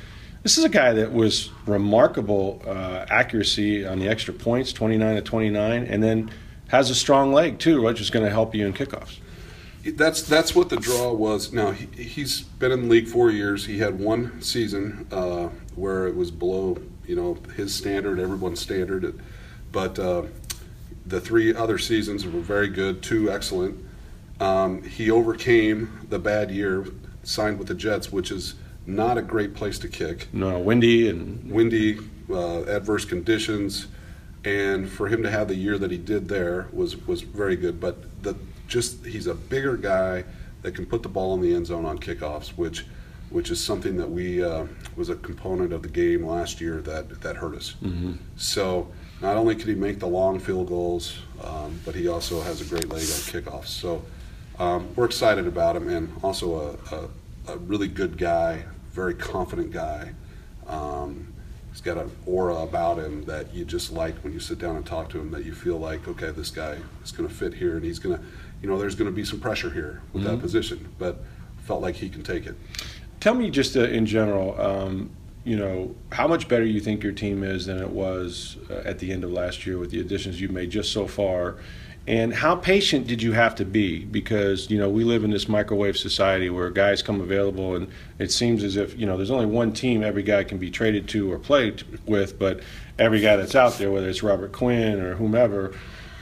This 0.43 0.57
is 0.57 0.65
a 0.65 0.71
guy 0.71 0.95
that 0.95 1.13
was 1.13 1.51
remarkable 1.67 2.63
uh, 2.67 3.05
accuracy 3.11 3.87
on 3.87 3.99
the 3.99 4.09
extra 4.09 4.33
points, 4.33 4.73
29 4.73 5.17
to 5.17 5.21
29, 5.21 5.83
and 5.85 6.03
then 6.03 6.31
has 6.71 6.89
a 6.89 6.95
strong 6.95 7.33
leg 7.33 7.59
too, 7.59 7.83
which 7.83 8.01
is 8.01 8.11
going 8.11 8.25
to 8.25 8.31
help 8.31 8.55
you 8.55 8.67
in 8.67 8.73
kickoffs. 8.73 9.19
That's 9.85 10.23
that's 10.23 10.55
what 10.55 10.69
the 10.69 10.77
draw 10.77 11.13
was. 11.13 11.53
Now 11.53 11.73
he, 11.73 11.87
he's 12.03 12.43
been 12.43 12.71
in 12.71 12.83
the 12.83 12.89
league 12.89 13.09
four 13.09 13.31
years. 13.31 13.67
He 13.67 13.79
had 13.79 13.99
one 13.99 14.41
season 14.43 15.07
uh, 15.11 15.49
where 15.75 16.07
it 16.07 16.15
was 16.15 16.31
below, 16.31 16.79
you 17.07 17.17
know, 17.17 17.39
his 17.57 17.75
standard, 17.75 18.19
everyone's 18.19 18.61
standard. 18.61 19.19
But 19.73 19.99
uh, 19.99 20.25
the 21.07 21.21
three 21.21 21.55
other 21.55 21.79
seasons 21.79 22.25
were 22.27 22.41
very 22.41 22.69
good, 22.69 23.03
two 23.03 23.31
excellent. 23.31 23.85
Um, 24.39 24.83
he 24.83 25.11
overcame 25.11 26.07
the 26.09 26.19
bad 26.19 26.51
year, 26.51 26.87
signed 27.23 27.59
with 27.59 27.69
the 27.69 27.75
Jets, 27.75 28.13
which 28.13 28.31
is 28.31 28.55
not 28.87 29.19
a 29.19 29.23
great 29.23 29.55
place 29.55 29.79
to 29.79 29.89
kick 29.89 30.29
No, 30.33 30.59
windy 30.59 31.09
and 31.09 31.51
windy, 31.51 31.99
uh, 32.31 32.63
adverse 32.65 33.05
conditions, 33.05 33.87
and 34.45 34.89
for 34.89 35.09
him 35.09 35.23
to 35.23 35.31
have 35.31 35.49
the 35.49 35.55
year 35.55 35.79
that 35.79 35.91
he 35.91 35.99
did 35.99 36.29
there 36.29 36.69
was 36.73 36.97
was 37.07 37.23
very 37.23 37.57
good. 37.57 37.81
But 37.81 38.23
the 38.23 38.37
just 38.69 39.05
he's 39.05 39.27
a 39.27 39.35
bigger 39.35 39.77
guy 39.77 40.25
that 40.63 40.75
can 40.75 40.87
put 40.87 41.03
the 41.03 41.09
ball 41.09 41.35
in 41.35 41.41
the 41.41 41.55
end 41.55 41.67
zone 41.67 41.85
on 41.85 41.99
kickoffs, 41.99 42.51
which 42.51 42.85
which 43.31 43.51
is 43.51 43.63
something 43.63 43.97
that 43.97 44.11
we 44.11 44.43
uh, 44.43 44.67
was 44.97 45.09
a 45.09 45.17
component 45.17 45.73
of 45.73 45.83
the 45.83 45.89
game 45.89 46.27
last 46.27 46.61
year 46.61 46.81
that 46.83 47.21
that 47.21 47.37
hurt 47.37 47.55
us. 47.55 47.75
So 48.37 48.91
not 49.21 49.37
only 49.37 49.55
could 49.55 49.69
he 49.69 49.75
make 49.75 49.99
the 49.99 50.07
long 50.09 50.39
field 50.41 50.69
goals, 50.69 51.19
um, 51.45 51.79
but 51.85 51.95
he 51.95 52.09
also 52.09 52.41
has 52.41 52.61
a 52.61 52.65
great 52.65 52.89
leg 52.89 53.03
on 53.03 53.43
kickoffs. 53.43 53.69
So 53.69 54.03
um, 54.59 54.89
we're 54.97 55.05
excited 55.05 55.47
about 55.47 55.77
him, 55.77 55.89
and 55.89 56.11
also 56.23 56.79
a, 56.91 56.95
a, 56.97 57.55
a 57.55 57.59
really 57.59 57.89
good 57.89 58.17
guy, 58.17 58.65
very 58.93 59.15
confident 59.15 59.71
guy. 59.73 60.13
Um, 60.67 61.30
he's 61.81 61.95
got 61.95 62.03
an 62.03 62.15
aura 62.27 62.57
about 62.57 62.99
him 62.99 63.25
that 63.25 63.55
you 63.55 63.65
just 63.65 63.91
like 63.91 64.15
when 64.19 64.35
you 64.35 64.41
sit 64.41 64.59
down 64.59 64.77
and 64.77 64.85
talk 64.85 65.09
to 65.09 65.19
him. 65.19 65.31
That 65.31 65.47
you 65.47 65.55
feel 65.55 65.79
like, 65.79 66.07
okay, 66.07 66.31
this 66.31 66.51
guy 66.51 66.77
is 67.03 67.11
going 67.11 67.27
to 67.27 67.35
fit 67.35 67.55
here, 67.55 67.77
and 67.77 67.85
he's 67.85 67.99
going 67.99 68.19
to, 68.19 68.25
you 68.61 68.69
know, 68.69 68.79
there's 68.79 68.95
going 68.95 69.09
to 69.09 69.15
be 69.15 69.25
some 69.25 69.41
pressure 69.41 69.71
here 69.71 70.03
with 70.13 70.25
that 70.25 70.41
position, 70.41 70.93
but 70.99 71.25
felt 71.65 71.81
like 71.81 71.95
he 71.95 72.11
can 72.11 72.23
take 72.23 72.45
it. 72.45 72.55
Tell 73.19 73.35
me 73.35 73.51
just 73.51 73.77
uh, 73.77 73.85
in 73.85 74.05
general, 74.05 74.61
um, 74.61 75.11
you 75.45 75.57
know, 75.57 75.95
how 76.13 76.29
much 76.29 76.49
better 76.49 76.65
you 76.65 76.81
think 76.81 77.03
your 77.03 77.13
team 77.13 77.43
is 77.43 77.65
than 77.65 77.79
it 77.79 77.89
was 77.89 78.59
uh, 78.69 78.83
at 78.85 78.99
the 78.99 79.11
end 79.11 79.25
of 79.25 79.31
last 79.31 79.65
year 79.65 79.79
with 79.79 79.91
the 79.91 80.01
additions 80.01 80.39
you've 80.39 80.51
made 80.51 80.69
just 80.69 80.93
so 80.93 81.07
far, 81.07 81.57
and 82.07 82.33
how 82.33 82.57
patient 82.57 83.07
did 83.07 83.23
you 83.23 83.33
have 83.33 83.55
to 83.57 83.65
be? 83.65 84.05
Because 84.05 84.71
you 84.71 84.79
know 84.79 84.89
we 84.89 85.05
live 85.05 85.23
in 85.23 85.31
this 85.31 85.49
microwave 85.49 85.97
society 85.97 86.51
where 86.51 86.71
guys 86.71 87.03
come 87.03 87.21
available, 87.21 87.77
and 87.77 87.89
it 88.19 88.33
seems 88.33 88.65
as 88.65 88.77
if 88.77 88.99
you 88.99 89.07
know 89.07 89.17
there's 89.17 89.31
only 89.31 89.47
one 89.47 89.73
team 89.73 90.03
every 90.03 90.23
guy 90.23 90.43
can 90.45 90.59
be 90.59 90.71
traded 90.71 91.09
to 91.09 91.31
or 91.31 91.39
played 91.39 91.83
with, 92.07 92.39
but 92.39 92.61
every 92.99 93.21
guy 93.21 93.37
that's 93.37 93.55
out 93.55 93.75
there, 93.75 93.91
whether 93.91 94.09
it's 94.09 94.23
Robert 94.23 94.53
Quinn 94.53 95.01
or 95.01 95.15
whomever, 95.15 95.75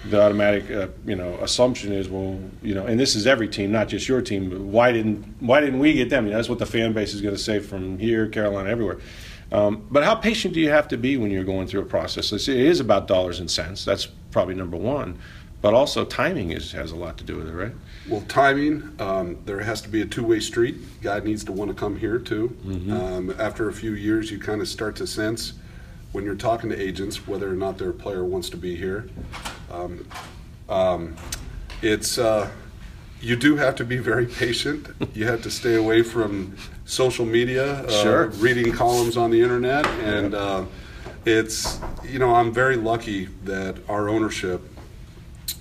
the 0.07 0.21
automatic 0.21 0.71
uh, 0.71 0.89
you 1.07 1.17
know 1.17 1.35
assumption 1.43 1.93
is 1.93 2.09
well 2.09 2.39
you 2.63 2.75
know 2.75 2.87
and 2.87 2.99
this 2.99 3.15
is 3.17 3.27
every 3.27 3.49
team 3.49 3.73
not 3.73 3.89
just 3.89 4.09
your 4.09 4.23
team 4.23 4.49
but 4.49 4.61
why 4.61 4.93
didn't 4.93 5.25
why 5.41 5.61
didn't 5.61 5.79
we 5.79 5.93
get 5.93 6.11
them? 6.11 6.25
You 6.25 6.33
know, 6.33 6.39
that's 6.39 6.49
what 6.49 6.59
the 6.59 6.67
fan 6.67 6.93
base 6.93 7.15
is 7.15 7.21
going 7.21 7.35
to 7.35 7.43
say 7.43 7.61
from 7.61 7.99
here 7.99 8.27
carolina 8.29 8.69
everywhere. 8.69 8.99
Um, 9.51 9.87
but 9.91 10.05
how 10.05 10.15
patient 10.15 10.53
do 10.55 10.61
you 10.61 10.71
have 10.71 10.89
to 10.89 10.99
be 10.99 11.17
when 11.17 11.31
you're 11.31 11.45
going 11.45 11.67
through 11.67 11.81
a 11.81 11.87
process? 11.87 12.27
It's- 12.33 12.49
it 12.49 12.59
is 12.59 12.81
about 12.81 13.09
dollars 13.09 13.41
and 13.41 13.51
cents. 13.51 13.83
That's 13.83 14.07
probably 14.31 14.55
number 14.55 14.77
one 14.77 15.19
but 15.61 15.75
also 15.75 16.05
timing 16.05 16.51
is 16.53 16.73
has 16.73 16.93
a 16.93 16.97
lot 16.97 17.19
to 17.19 17.25
do 17.25 17.37
with 17.37 17.49
it 17.49 17.53
right 17.53 17.73
Well, 18.09 18.23
timing, 18.29 18.95
um, 19.01 19.37
there 19.45 19.61
has 19.61 19.81
to 19.83 19.89
be 19.89 20.01
a 20.01 20.07
two-way 20.07 20.41
street. 20.41 20.77
Guy 21.03 21.21
needs 21.21 21.45
to 21.45 21.53
want 21.53 21.69
to 21.71 21.75
come 21.75 21.99
here 21.99 22.19
too. 22.19 22.57
Um, 22.91 23.35
after 23.39 23.69
a 23.69 23.73
few 23.73 23.93
years, 23.93 24.31
you 24.31 24.39
kind 24.39 24.61
of 24.63 24.69
start 24.69 24.97
to 24.97 25.07
sense 25.07 25.53
when 26.13 26.25
you're 26.25 26.35
talking 26.49 26.71
to 26.71 26.77
agents 26.81 27.27
whether 27.29 27.49
or 27.51 27.55
not 27.55 27.77
their 27.77 27.93
player 27.93 28.25
wants 28.25 28.49
to 28.51 28.57
be 28.57 28.77
here. 28.77 29.11
Um, 29.71 30.07
um, 30.71 31.17
it's 31.83 32.17
uh, 32.19 32.49
you 33.21 33.37
do 33.37 33.57
have 33.57 33.75
to 33.77 33.85
be 33.85 33.99
very 33.99 34.27
patient. 34.27 34.89
You 35.15 35.27
have 35.27 35.43
to 35.43 35.51
stay 35.51 35.75
away 35.75 36.03
from 36.03 36.57
social 36.87 37.27
media, 37.27 37.83
uh, 37.85 38.03
Sure. 38.03 38.27
reading 38.41 38.73
columns 38.73 39.17
on 39.19 39.31
the 39.31 39.43
internet, 39.43 39.85
and 39.87 40.35
uh, 40.35 40.65
it's 41.27 41.79
you 42.05 42.19
know 42.19 42.35
I'm 42.35 42.53
very 42.55 42.77
lucky 42.77 43.27
that 43.45 43.77
our 43.89 44.09
ownership 44.09 44.61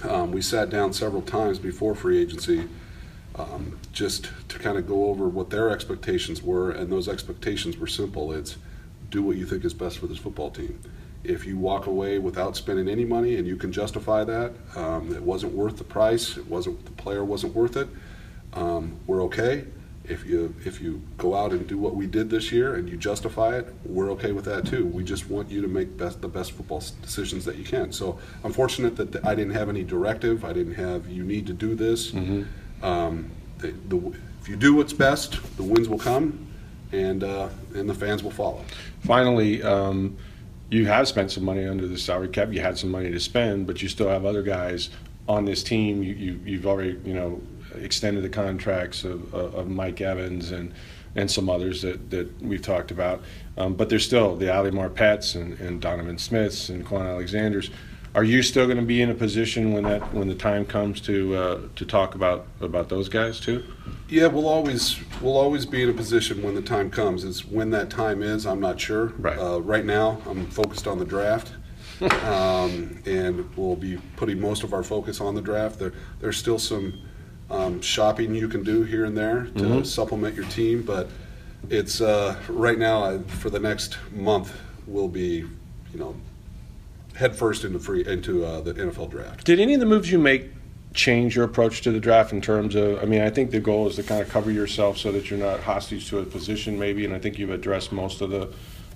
um, 0.08 0.32
we 0.32 0.42
sat 0.42 0.70
down 0.70 0.94
several 0.94 1.22
times 1.22 1.60
before 1.60 1.96
free 1.96 2.20
agency 2.20 2.68
um, 3.36 3.80
just 3.92 4.32
to 4.50 4.60
kind 4.60 4.78
of 4.78 4.88
go 4.88 5.06
over 5.06 5.28
what 5.28 5.50
their 5.50 5.70
expectations 5.70 6.42
were, 6.42 6.72
and 6.72 6.92
those 6.92 7.08
expectations 7.08 7.78
were 7.78 7.88
simple. 7.88 8.32
It's 8.32 8.58
do 9.10 9.24
what 9.24 9.38
you 9.38 9.46
think 9.46 9.64
is 9.64 9.74
best 9.74 10.00
for 10.00 10.08
this 10.08 10.18
football 10.18 10.52
team. 10.52 10.80
If 11.24 11.46
you 11.46 11.58
walk 11.58 11.88
away 11.88 12.20
without 12.20 12.56
spending 12.56 12.88
any 12.88 13.06
money 13.06 13.36
and 13.36 13.48
you 13.48 13.56
can 13.56 13.72
justify 13.72 14.24
that, 14.24 14.54
um, 14.76 15.14
it 15.14 15.22
wasn't 15.22 15.54
worth 15.54 15.78
the 15.78 15.84
price, 15.84 16.38
it 16.38 16.48
wasn't 16.48 16.84
the 16.86 16.92
player 16.92 17.24
wasn't 17.24 17.56
worth 17.56 17.78
it. 17.78 17.88
Um, 18.54 18.98
we're 19.08 19.24
okay. 19.24 19.66
If 20.10 20.26
you 20.26 20.54
if 20.66 20.80
you 20.82 21.02
go 21.18 21.36
out 21.36 21.52
and 21.52 21.68
do 21.68 21.78
what 21.78 21.96
we 21.96 22.08
did 22.08 22.30
this 22.30 22.52
year 22.52 22.76
and 22.76 22.88
you 22.88 22.96
justify 22.98 23.58
it, 23.58 23.74
we're 23.86 24.10
okay 24.12 24.32
with 24.32 24.46
that 24.46 24.66
too. 24.66 24.86
We 24.86 25.04
just 25.04 25.30
want 25.30 25.50
you 25.50 25.62
to 25.62 25.68
make 25.68 25.98
best 25.98 26.22
the 26.22 26.30
best 26.30 26.54
football 26.54 26.82
decisions 27.02 27.44
that 27.46 27.58
you 27.58 27.66
can. 27.66 27.92
So 27.92 28.18
I'm 28.44 28.54
fortunate 28.54 28.96
that 28.96 29.26
I 29.26 29.36
didn't 29.36 29.54
have 29.54 29.68
any 29.70 29.84
directive. 29.84 30.46
I 30.46 30.54
didn't 30.54 30.76
have 30.76 31.10
you 31.10 31.24
need 31.24 31.46
to 31.48 31.54
do 31.54 31.76
this. 31.76 32.14
Um, 32.82 33.32
the, 33.58 33.74
the, 33.90 34.14
if 34.42 34.48
you 34.48 34.56
do 34.56 34.76
what's 34.76 34.94
best, 34.94 35.40
the 35.58 35.64
wins 35.64 35.90
will 35.90 35.98
come, 36.00 36.48
and 36.92 37.24
uh, 37.24 37.50
and 37.76 37.90
the 37.90 37.94
fans 37.94 38.24
will 38.24 38.32
follow. 38.32 38.64
finally 39.04 39.62
um, 39.64 40.16
you 40.70 40.86
have 40.86 41.08
spent 41.08 41.32
some 41.32 41.44
money 41.44 41.66
under 41.66 41.88
the 41.88 41.98
salary 41.98 42.28
cap 42.28 42.52
you 42.52 42.60
had 42.62 42.78
some 42.78 42.90
money 42.92 43.12
to 43.12 43.20
spend 43.20 43.66
but 43.68 43.82
you 43.82 43.88
still 43.90 44.10
have 44.10 44.26
other 44.26 44.42
guys 44.44 44.90
on 45.28 45.46
this 45.46 45.64
team 45.64 46.04
you, 46.04 46.14
you, 46.14 46.40
you've 46.46 46.66
already 46.68 46.98
you 47.06 47.14
know 47.14 47.42
extended 47.76 48.24
the 48.24 48.30
contracts 48.30 49.04
of, 49.04 49.34
of 49.34 49.68
mike 49.68 50.02
evans 50.02 50.52
and 50.52 50.74
and 51.16 51.32
some 51.32 51.50
others 51.50 51.82
that, 51.82 52.10
that 52.12 52.42
we've 52.42 52.62
talked 52.62 52.92
about 52.92 53.22
um, 53.58 53.74
but 53.74 53.90
there's 53.90 54.06
still 54.06 54.36
the 54.36 54.54
ali 54.54 54.72
marpets 54.72 55.36
and, 55.36 55.60
and 55.60 55.82
donovan 55.82 56.18
smiths 56.18 56.70
and 56.70 56.86
kwon 56.86 57.08
alexanders 57.08 57.70
are 58.16 58.24
you 58.24 58.42
still 58.42 58.66
going 58.66 58.78
to 58.78 58.84
be 58.84 59.02
in 59.02 59.10
a 59.10 59.16
position 59.16 59.74
when 59.74 59.84
that 59.84 60.14
when 60.14 60.28
the 60.28 60.36
time 60.36 60.66
comes 60.66 61.02
to 61.02 61.36
uh, 61.36 61.62
to 61.76 61.86
talk 61.86 62.16
about 62.16 62.48
about 62.62 62.90
those 62.90 63.10
guys 63.10 63.40
too 63.40 63.64
Yeah, 64.10 64.28
we'll 64.28 64.48
always 64.48 64.98
we'll 65.22 65.38
always 65.38 65.66
be 65.66 65.84
in 65.84 65.90
a 65.90 65.94
position 65.94 66.42
when 66.42 66.56
the 66.56 66.62
time 66.62 66.90
comes. 66.90 67.26
It's 67.26 67.46
when 67.46 67.72
that 67.72 67.90
time 67.90 68.24
is, 68.24 68.46
I'm 68.46 68.62
not 68.62 68.80
sure. 68.80 69.08
Right. 69.18 69.38
Uh, 69.38 69.62
right 69.62 69.84
now, 69.84 70.22
I'm 70.26 70.46
focused 70.48 70.88
on 70.88 70.98
the 70.98 71.06
draft, 71.06 71.52
um, 72.24 73.02
and 73.06 73.54
we'll 73.58 73.76
be 73.76 73.98
putting 74.16 74.40
most 74.40 74.64
of 74.64 74.74
our 74.74 74.84
focus 74.84 75.20
on 75.20 75.36
the 75.36 75.42
draft. 75.42 75.80
There, 75.80 75.92
there's 76.22 76.38
still 76.38 76.58
some 76.58 77.02
um, 77.50 77.82
shopping 77.82 78.36
you 78.36 78.48
can 78.48 78.64
do 78.64 78.84
here 78.84 79.06
and 79.06 79.18
there 79.18 79.48
to 79.58 79.84
supplement 79.86 80.36
your 80.36 80.46
team, 80.46 80.84
but 80.84 81.10
it's 81.70 82.02
uh, 82.02 82.36
right 82.50 82.78
now 82.78 83.04
I, 83.04 83.20
for 83.20 83.50
the 83.50 83.60
next 83.60 83.98
month 84.12 84.54
we'll 84.86 85.08
be, 85.08 85.46
you 85.94 86.00
know, 86.00 86.16
head 87.16 87.36
first 87.36 87.64
into 87.64 87.80
free 87.80 88.06
into 88.06 88.46
uh, 88.46 88.62
the 88.62 88.74
NFL 88.74 89.10
draft. 89.10 89.46
Did 89.46 89.60
any 89.60 89.74
of 89.74 89.80
the 89.80 89.86
moves 89.86 90.12
you 90.12 90.20
make 90.20 90.50
change 90.94 91.36
your 91.36 91.46
approach 91.46 91.82
to 91.82 91.92
the 91.92 92.00
draft 92.00 92.32
in 92.32 92.42
terms 92.42 92.76
of? 92.76 93.02
I 93.02 93.06
mean, 93.06 93.22
I 93.22 93.30
think 93.30 93.52
the 93.52 93.60
goal 93.60 93.88
is 93.88 93.96
to 93.96 94.04
kind 94.04 94.22
of 94.22 94.30
cover 94.30 94.52
yourself 94.52 94.98
so 94.98 95.12
that 95.12 95.30
you're 95.30 95.40
not 95.40 95.62
hostage 95.62 96.10
to 96.10 96.20
a 96.20 96.24
position, 96.24 96.78
maybe. 96.78 97.06
And 97.06 97.14
I 97.14 97.20
think 97.20 97.38
you've 97.38 97.50
addressed 97.50 97.92
most 97.92 98.22
of 98.22 98.30
the 98.30 98.54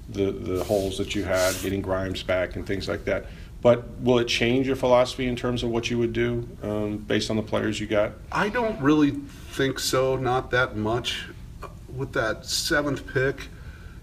the, 0.09 0.31
the 0.31 0.63
holes 0.63 0.97
that 0.97 1.15
you 1.15 1.23
had, 1.23 1.53
getting 1.61 1.81
Grimes 1.81 2.21
back 2.21 2.55
and 2.55 2.67
things 2.67 2.89
like 2.89 3.05
that. 3.05 3.27
But 3.61 3.99
will 3.99 4.17
it 4.19 4.27
change 4.27 4.65
your 4.65 4.75
philosophy 4.75 5.27
in 5.27 5.35
terms 5.35 5.61
of 5.61 5.69
what 5.69 5.89
you 5.91 5.97
would 5.99 6.13
do 6.13 6.47
um, 6.63 6.97
based 6.97 7.29
on 7.29 7.35
the 7.35 7.43
players 7.43 7.79
you 7.79 7.87
got? 7.87 8.13
I 8.31 8.49
don't 8.49 8.79
really 8.81 9.11
think 9.51 9.79
so. 9.79 10.15
Not 10.15 10.49
that 10.51 10.75
much. 10.75 11.25
With 11.95 12.13
that 12.13 12.45
seventh 12.45 13.05
pick, 13.13 13.49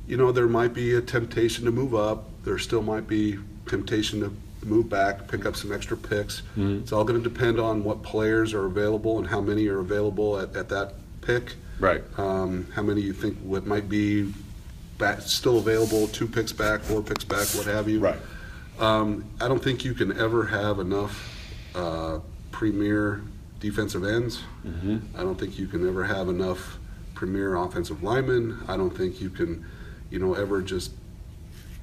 you 0.06 0.16
know, 0.16 0.30
there 0.30 0.46
might 0.46 0.74
be 0.74 0.94
a 0.94 1.00
temptation 1.00 1.64
to 1.64 1.72
move 1.72 1.94
up. 1.94 2.24
There 2.44 2.58
still 2.58 2.82
might 2.82 3.08
be 3.08 3.38
temptation 3.66 4.20
to 4.20 4.32
move 4.64 4.88
back, 4.88 5.28
pick 5.28 5.46
up 5.46 5.56
some 5.56 5.72
extra 5.72 5.96
picks. 5.96 6.42
Mm-hmm. 6.56 6.80
It's 6.82 6.92
all 6.92 7.04
going 7.04 7.22
to 7.22 7.28
depend 7.28 7.58
on 7.58 7.84
what 7.84 8.02
players 8.02 8.54
are 8.54 8.66
available 8.66 9.18
and 9.18 9.26
how 9.26 9.40
many 9.40 9.66
are 9.68 9.80
available 9.80 10.38
at, 10.38 10.54
at 10.56 10.68
that 10.68 10.94
pick. 11.20 11.54
Right. 11.80 12.02
Um, 12.18 12.66
how 12.74 12.82
many 12.82 13.00
you 13.00 13.12
think 13.12 13.38
what 13.38 13.66
might 13.66 13.88
be 13.88 14.32
back, 14.98 15.20
still 15.22 15.58
available, 15.58 16.08
two 16.08 16.26
picks 16.26 16.52
back, 16.52 16.80
four 16.80 17.02
picks 17.02 17.24
back, 17.24 17.46
what 17.54 17.66
have 17.66 17.88
you. 17.88 18.00
Right. 18.00 18.18
Um, 18.78 19.24
I 19.40 19.48
don't 19.48 19.62
think 19.62 19.84
you 19.84 19.94
can 19.94 20.18
ever 20.18 20.44
have 20.44 20.78
enough 20.78 21.36
uh, 21.74 22.20
premier 22.52 23.22
defensive 23.60 24.04
ends. 24.04 24.42
Mm-hmm. 24.64 24.98
I 25.16 25.22
don't 25.22 25.38
think 25.38 25.58
you 25.58 25.66
can 25.66 25.86
ever 25.88 26.04
have 26.04 26.28
enough 26.28 26.78
premier 27.14 27.56
offensive 27.56 28.02
linemen. 28.02 28.58
I 28.68 28.76
don't 28.76 28.96
think 28.96 29.20
you 29.20 29.30
can, 29.30 29.64
you 30.10 30.20
know, 30.20 30.34
ever 30.34 30.62
just 30.62 30.92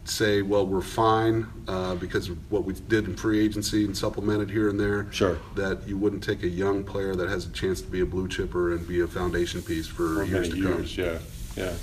say, 0.06 0.42
well, 0.42 0.66
we're 0.66 0.82
fine 0.82 1.48
uh, 1.68 1.96
because 1.96 2.30
of 2.30 2.52
what 2.52 2.64
we 2.64 2.74
did 2.74 3.06
in 3.06 3.16
free 3.16 3.44
agency 3.44 3.86
and 3.86 3.98
supplemented 3.98 4.50
here 4.50 4.70
and 4.70 4.80
there. 4.80 5.12
Sure. 5.12 5.38
That 5.56 5.86
you 5.88 5.98
wouldn't 5.98 6.24
take 6.24 6.44
a 6.44 6.48
young 6.48 6.84
player 6.84 7.16
that 7.16 7.28
has 7.28 7.48
a 7.48 7.50
chance 7.50 7.82
to 7.82 7.88
be 7.88 8.02
a 8.02 8.06
blue 8.06 8.28
chipper 8.28 8.74
and 8.74 8.88
be 8.88 9.02
a 9.02 9.08
foundation 9.08 9.62
piece 9.62 9.88
for, 9.88 10.16
for 10.16 10.24
years 10.24 10.50
to 10.50 10.58
years, 10.58 10.96
come. 10.96 11.06
Yeah, 11.06 11.18
yeah. 11.56 11.74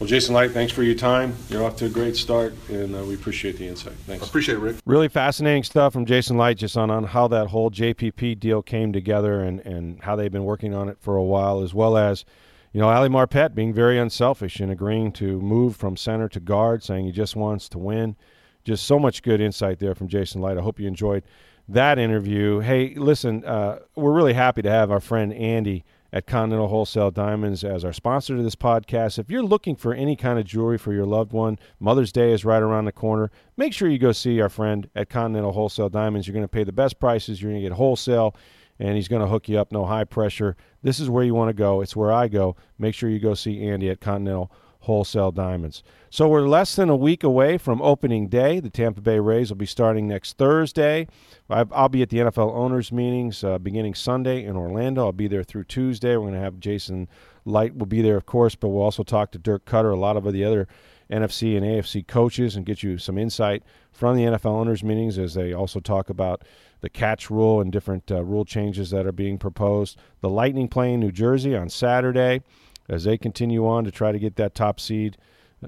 Well, 0.00 0.08
Jason 0.08 0.34
Licht, 0.34 0.54
thanks 0.54 0.72
for 0.72 0.82
your 0.82 0.94
time. 0.94 1.36
You're 1.50 1.62
off 1.62 1.76
to 1.76 1.84
a 1.84 1.88
great 1.90 2.16
start, 2.16 2.54
and 2.70 2.96
uh, 2.96 3.04
we 3.04 3.14
appreciate 3.14 3.58
the 3.58 3.68
insight. 3.68 3.92
Thanks. 4.06 4.24
I 4.24 4.26
appreciate 4.26 4.54
it, 4.54 4.60
Rick. 4.60 4.76
Really 4.86 5.08
fascinating 5.08 5.62
stuff 5.62 5.92
from 5.92 6.06
Jason 6.06 6.38
Licht 6.38 6.58
just 6.58 6.74
on, 6.78 6.90
on 6.90 7.04
how 7.04 7.28
that 7.28 7.48
whole 7.48 7.70
JPP 7.70 8.40
deal 8.40 8.62
came 8.62 8.94
together 8.94 9.42
and, 9.42 9.60
and 9.60 10.02
how 10.02 10.16
they've 10.16 10.32
been 10.32 10.46
working 10.46 10.72
on 10.72 10.88
it 10.88 10.96
for 11.00 11.16
a 11.16 11.22
while, 11.22 11.62
as 11.62 11.74
well 11.74 11.98
as, 11.98 12.24
you 12.72 12.80
know, 12.80 12.88
Ali 12.88 13.10
Marpet 13.10 13.54
being 13.54 13.74
very 13.74 13.98
unselfish 13.98 14.58
and 14.58 14.72
agreeing 14.72 15.12
to 15.12 15.38
move 15.38 15.76
from 15.76 15.98
center 15.98 16.30
to 16.30 16.40
guard, 16.40 16.82
saying 16.82 17.04
he 17.04 17.12
just 17.12 17.36
wants 17.36 17.68
to 17.68 17.78
win. 17.78 18.16
Just 18.64 18.86
so 18.86 18.98
much 18.98 19.22
good 19.22 19.42
insight 19.42 19.80
there 19.80 19.94
from 19.94 20.08
Jason 20.08 20.40
Licht. 20.40 20.58
I 20.58 20.62
hope 20.62 20.80
you 20.80 20.88
enjoyed 20.88 21.24
that 21.68 21.98
interview. 21.98 22.60
Hey, 22.60 22.94
listen, 22.94 23.44
uh, 23.44 23.80
we're 23.96 24.12
really 24.14 24.32
happy 24.32 24.62
to 24.62 24.70
have 24.70 24.90
our 24.90 25.00
friend 25.00 25.34
Andy– 25.34 25.84
at 26.12 26.26
Continental 26.26 26.68
Wholesale 26.68 27.10
Diamonds 27.10 27.62
as 27.64 27.84
our 27.84 27.92
sponsor 27.92 28.36
to 28.36 28.42
this 28.42 28.56
podcast. 28.56 29.18
If 29.18 29.30
you're 29.30 29.42
looking 29.42 29.76
for 29.76 29.94
any 29.94 30.16
kind 30.16 30.38
of 30.38 30.44
jewelry 30.44 30.78
for 30.78 30.92
your 30.92 31.06
loved 31.06 31.32
one, 31.32 31.58
Mother's 31.78 32.12
Day 32.12 32.32
is 32.32 32.44
right 32.44 32.62
around 32.62 32.86
the 32.86 32.92
corner. 32.92 33.30
Make 33.56 33.72
sure 33.72 33.88
you 33.88 33.98
go 33.98 34.12
see 34.12 34.40
our 34.40 34.48
friend 34.48 34.88
at 34.94 35.08
Continental 35.08 35.52
Wholesale 35.52 35.88
Diamonds. 35.88 36.26
You're 36.26 36.34
going 36.34 36.44
to 36.44 36.48
pay 36.48 36.64
the 36.64 36.72
best 36.72 36.98
prices, 36.98 37.40
you're 37.40 37.52
going 37.52 37.62
to 37.62 37.68
get 37.68 37.76
wholesale, 37.76 38.34
and 38.78 38.96
he's 38.96 39.08
going 39.08 39.22
to 39.22 39.28
hook 39.28 39.48
you 39.48 39.58
up, 39.58 39.72
no 39.72 39.84
high 39.84 40.04
pressure. 40.04 40.56
This 40.82 40.98
is 40.98 41.08
where 41.10 41.24
you 41.24 41.34
want 41.34 41.50
to 41.50 41.54
go. 41.54 41.80
It's 41.80 41.94
where 41.94 42.12
I 42.12 42.28
go. 42.28 42.56
Make 42.78 42.94
sure 42.94 43.10
you 43.10 43.18
go 43.18 43.34
see 43.34 43.66
Andy 43.68 43.90
at 43.90 44.00
Continental 44.00 44.50
Wholesale 44.80 45.30
Diamonds. 45.30 45.82
So 46.08 46.26
we're 46.26 46.48
less 46.48 46.74
than 46.74 46.88
a 46.88 46.96
week 46.96 47.22
away 47.22 47.58
from 47.58 47.82
opening 47.82 48.28
day. 48.28 48.60
The 48.60 48.70
Tampa 48.70 49.00
Bay 49.00 49.20
Rays 49.20 49.50
will 49.50 49.56
be 49.56 49.66
starting 49.66 50.08
next 50.08 50.38
Thursday. 50.38 51.06
I'll 51.48 51.88
be 51.88 52.02
at 52.02 52.08
the 52.08 52.18
NFL 52.18 52.54
owners 52.54 52.90
meetings 52.90 53.44
uh, 53.44 53.58
beginning 53.58 53.94
Sunday 53.94 54.44
in 54.44 54.56
Orlando. 54.56 55.04
I'll 55.04 55.12
be 55.12 55.28
there 55.28 55.44
through 55.44 55.64
Tuesday. 55.64 56.16
We're 56.16 56.30
going 56.30 56.34
to 56.34 56.40
have 56.40 56.60
Jason 56.60 57.08
Licht 57.44 57.76
will 57.76 57.86
be 57.86 58.00
there, 58.00 58.16
of 58.16 58.26
course, 58.26 58.54
but 58.54 58.68
we'll 58.68 58.82
also 58.82 59.02
talk 59.02 59.32
to 59.32 59.38
Dirk 59.38 59.66
Koetter, 59.66 59.92
a 59.92 59.96
lot 59.96 60.16
of 60.16 60.30
the 60.32 60.44
other 60.44 60.66
NFC 61.10 61.56
and 61.56 61.66
AFC 61.66 62.06
coaches, 62.06 62.56
and 62.56 62.64
get 62.64 62.82
you 62.82 62.96
some 62.96 63.18
insight 63.18 63.62
from 63.92 64.16
the 64.16 64.24
NFL 64.24 64.46
owners 64.46 64.82
meetings 64.82 65.18
as 65.18 65.34
they 65.34 65.52
also 65.52 65.80
talk 65.80 66.08
about 66.08 66.42
the 66.80 66.88
catch 66.88 67.28
rule 67.28 67.60
and 67.60 67.70
different 67.70 68.10
uh, 68.10 68.22
rule 68.22 68.44
changes 68.44 68.90
that 68.90 69.06
are 69.06 69.12
being 69.12 69.36
proposed. 69.36 69.98
The 70.20 70.30
Lightning 70.30 70.68
playing 70.68 71.00
New 71.00 71.12
Jersey 71.12 71.54
on 71.54 71.68
Saturday 71.68 72.42
as 72.90 73.04
they 73.04 73.16
continue 73.16 73.66
on 73.66 73.84
to 73.84 73.90
try 73.90 74.12
to 74.12 74.18
get 74.18 74.36
that 74.36 74.54
top 74.54 74.80
seed 74.80 75.16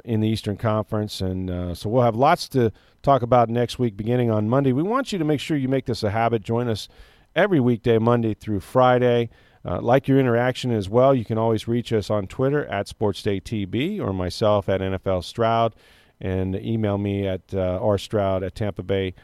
in 0.05 0.21
the 0.21 0.29
Eastern 0.29 0.57
Conference. 0.57 1.21
And 1.21 1.51
uh, 1.51 1.75
so 1.75 1.89
we'll 1.89 2.03
have 2.03 2.17
lots 2.17 2.49
to 2.51 2.73
talk 3.03 3.23
about 3.23 3.49
next 3.49 3.79
week, 3.79 3.97
beginning 3.97 4.31
on 4.31 4.49
Monday. 4.49 4.73
We 4.73 4.83
want 4.83 5.13
you 5.13 5.19
to 5.19 5.25
make 5.25 5.41
sure 5.41 5.57
you 5.57 5.69
make 5.69 5.87
this 5.87 6.03
a 6.03 6.11
habit. 6.11 6.43
Join 6.43 6.69
us 6.69 6.89
every 7.35 7.61
weekday, 7.61 7.99
Monday 7.99 8.35
through 8.35 8.61
Friday. 8.61 9.31
Uh, 9.65 9.81
like 9.81 10.09
your 10.09 10.19
interaction 10.19 10.73
as 10.73 10.89
well, 10.89 11.15
you 11.15 11.25
can 11.25 11.39
always 11.39 11.69
reach 11.69 11.93
us 11.93 12.11
on 12.11 12.27
Twitter 12.27 12.67
at 12.67 12.89
SportsDayTB 12.89 14.01
or 14.01 14.13
myself 14.13 14.69
at 14.69 14.81
NFL 14.81 15.23
Stroud 15.23 15.75
and 16.21 16.57
email 16.57 16.99
me 16.99 17.27
at 17.27 17.43
uh, 17.53 17.79
rstroud 17.81 18.45
at 18.45 18.55
tampa 18.55 18.83
bay 18.83 19.15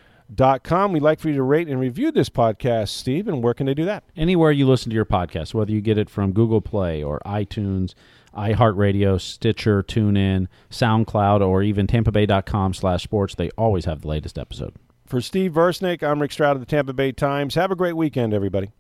com. 0.63 0.93
We'd 0.93 1.03
like 1.03 1.21
for 1.21 1.29
you 1.29 1.35
to 1.37 1.43
rate 1.43 1.69
and 1.69 1.81
review 1.81 2.11
this 2.13 2.29
podcast, 2.29 2.89
Steve, 2.89 3.29
and 3.29 3.43
where 3.43 3.55
can 3.55 3.67
they 3.67 3.75
do 3.75 3.85
that? 3.85 4.05
Anywhere 4.17 4.53
you 4.53 4.67
listen 4.67 4.91
to 4.91 4.95
your 4.95 5.05
podcast, 5.05 5.55
whether 5.55 5.73
you 5.73 5.81
get 5.81 5.99
it 5.99 6.11
from 6.11 6.33
Google 6.33 6.61
Play 6.61 7.03
or 7.03 7.21
iTunes, 7.25 7.95
iHeartRadio, 8.37 9.21
Stitcher, 9.21 9.83
TuneIn, 9.83 10.47
SoundCloud, 10.71 11.41
or 11.41 11.63
even 11.63 11.87
tampabay.com 11.87 12.75
slash 12.75 13.03
sports. 13.03 13.35
They 13.35 13.51
always 13.51 13.85
have 13.87 14.03
the 14.03 14.09
latest 14.09 14.39
episode. 14.39 14.75
For 15.07 15.21
Steve 15.21 15.53
Versnick, 15.53 16.03
I'm 16.03 16.21
Rick 16.21 16.33
Stroud 16.33 16.57
of 16.57 16.61
the 16.61 16.67
Tampa 16.67 16.93
Bay 16.93 17.13
Times. 17.13 17.55
Have 17.55 17.71
a 17.71 17.77
great 17.77 17.97
weekend, 17.97 18.35
everybody. 18.35 18.73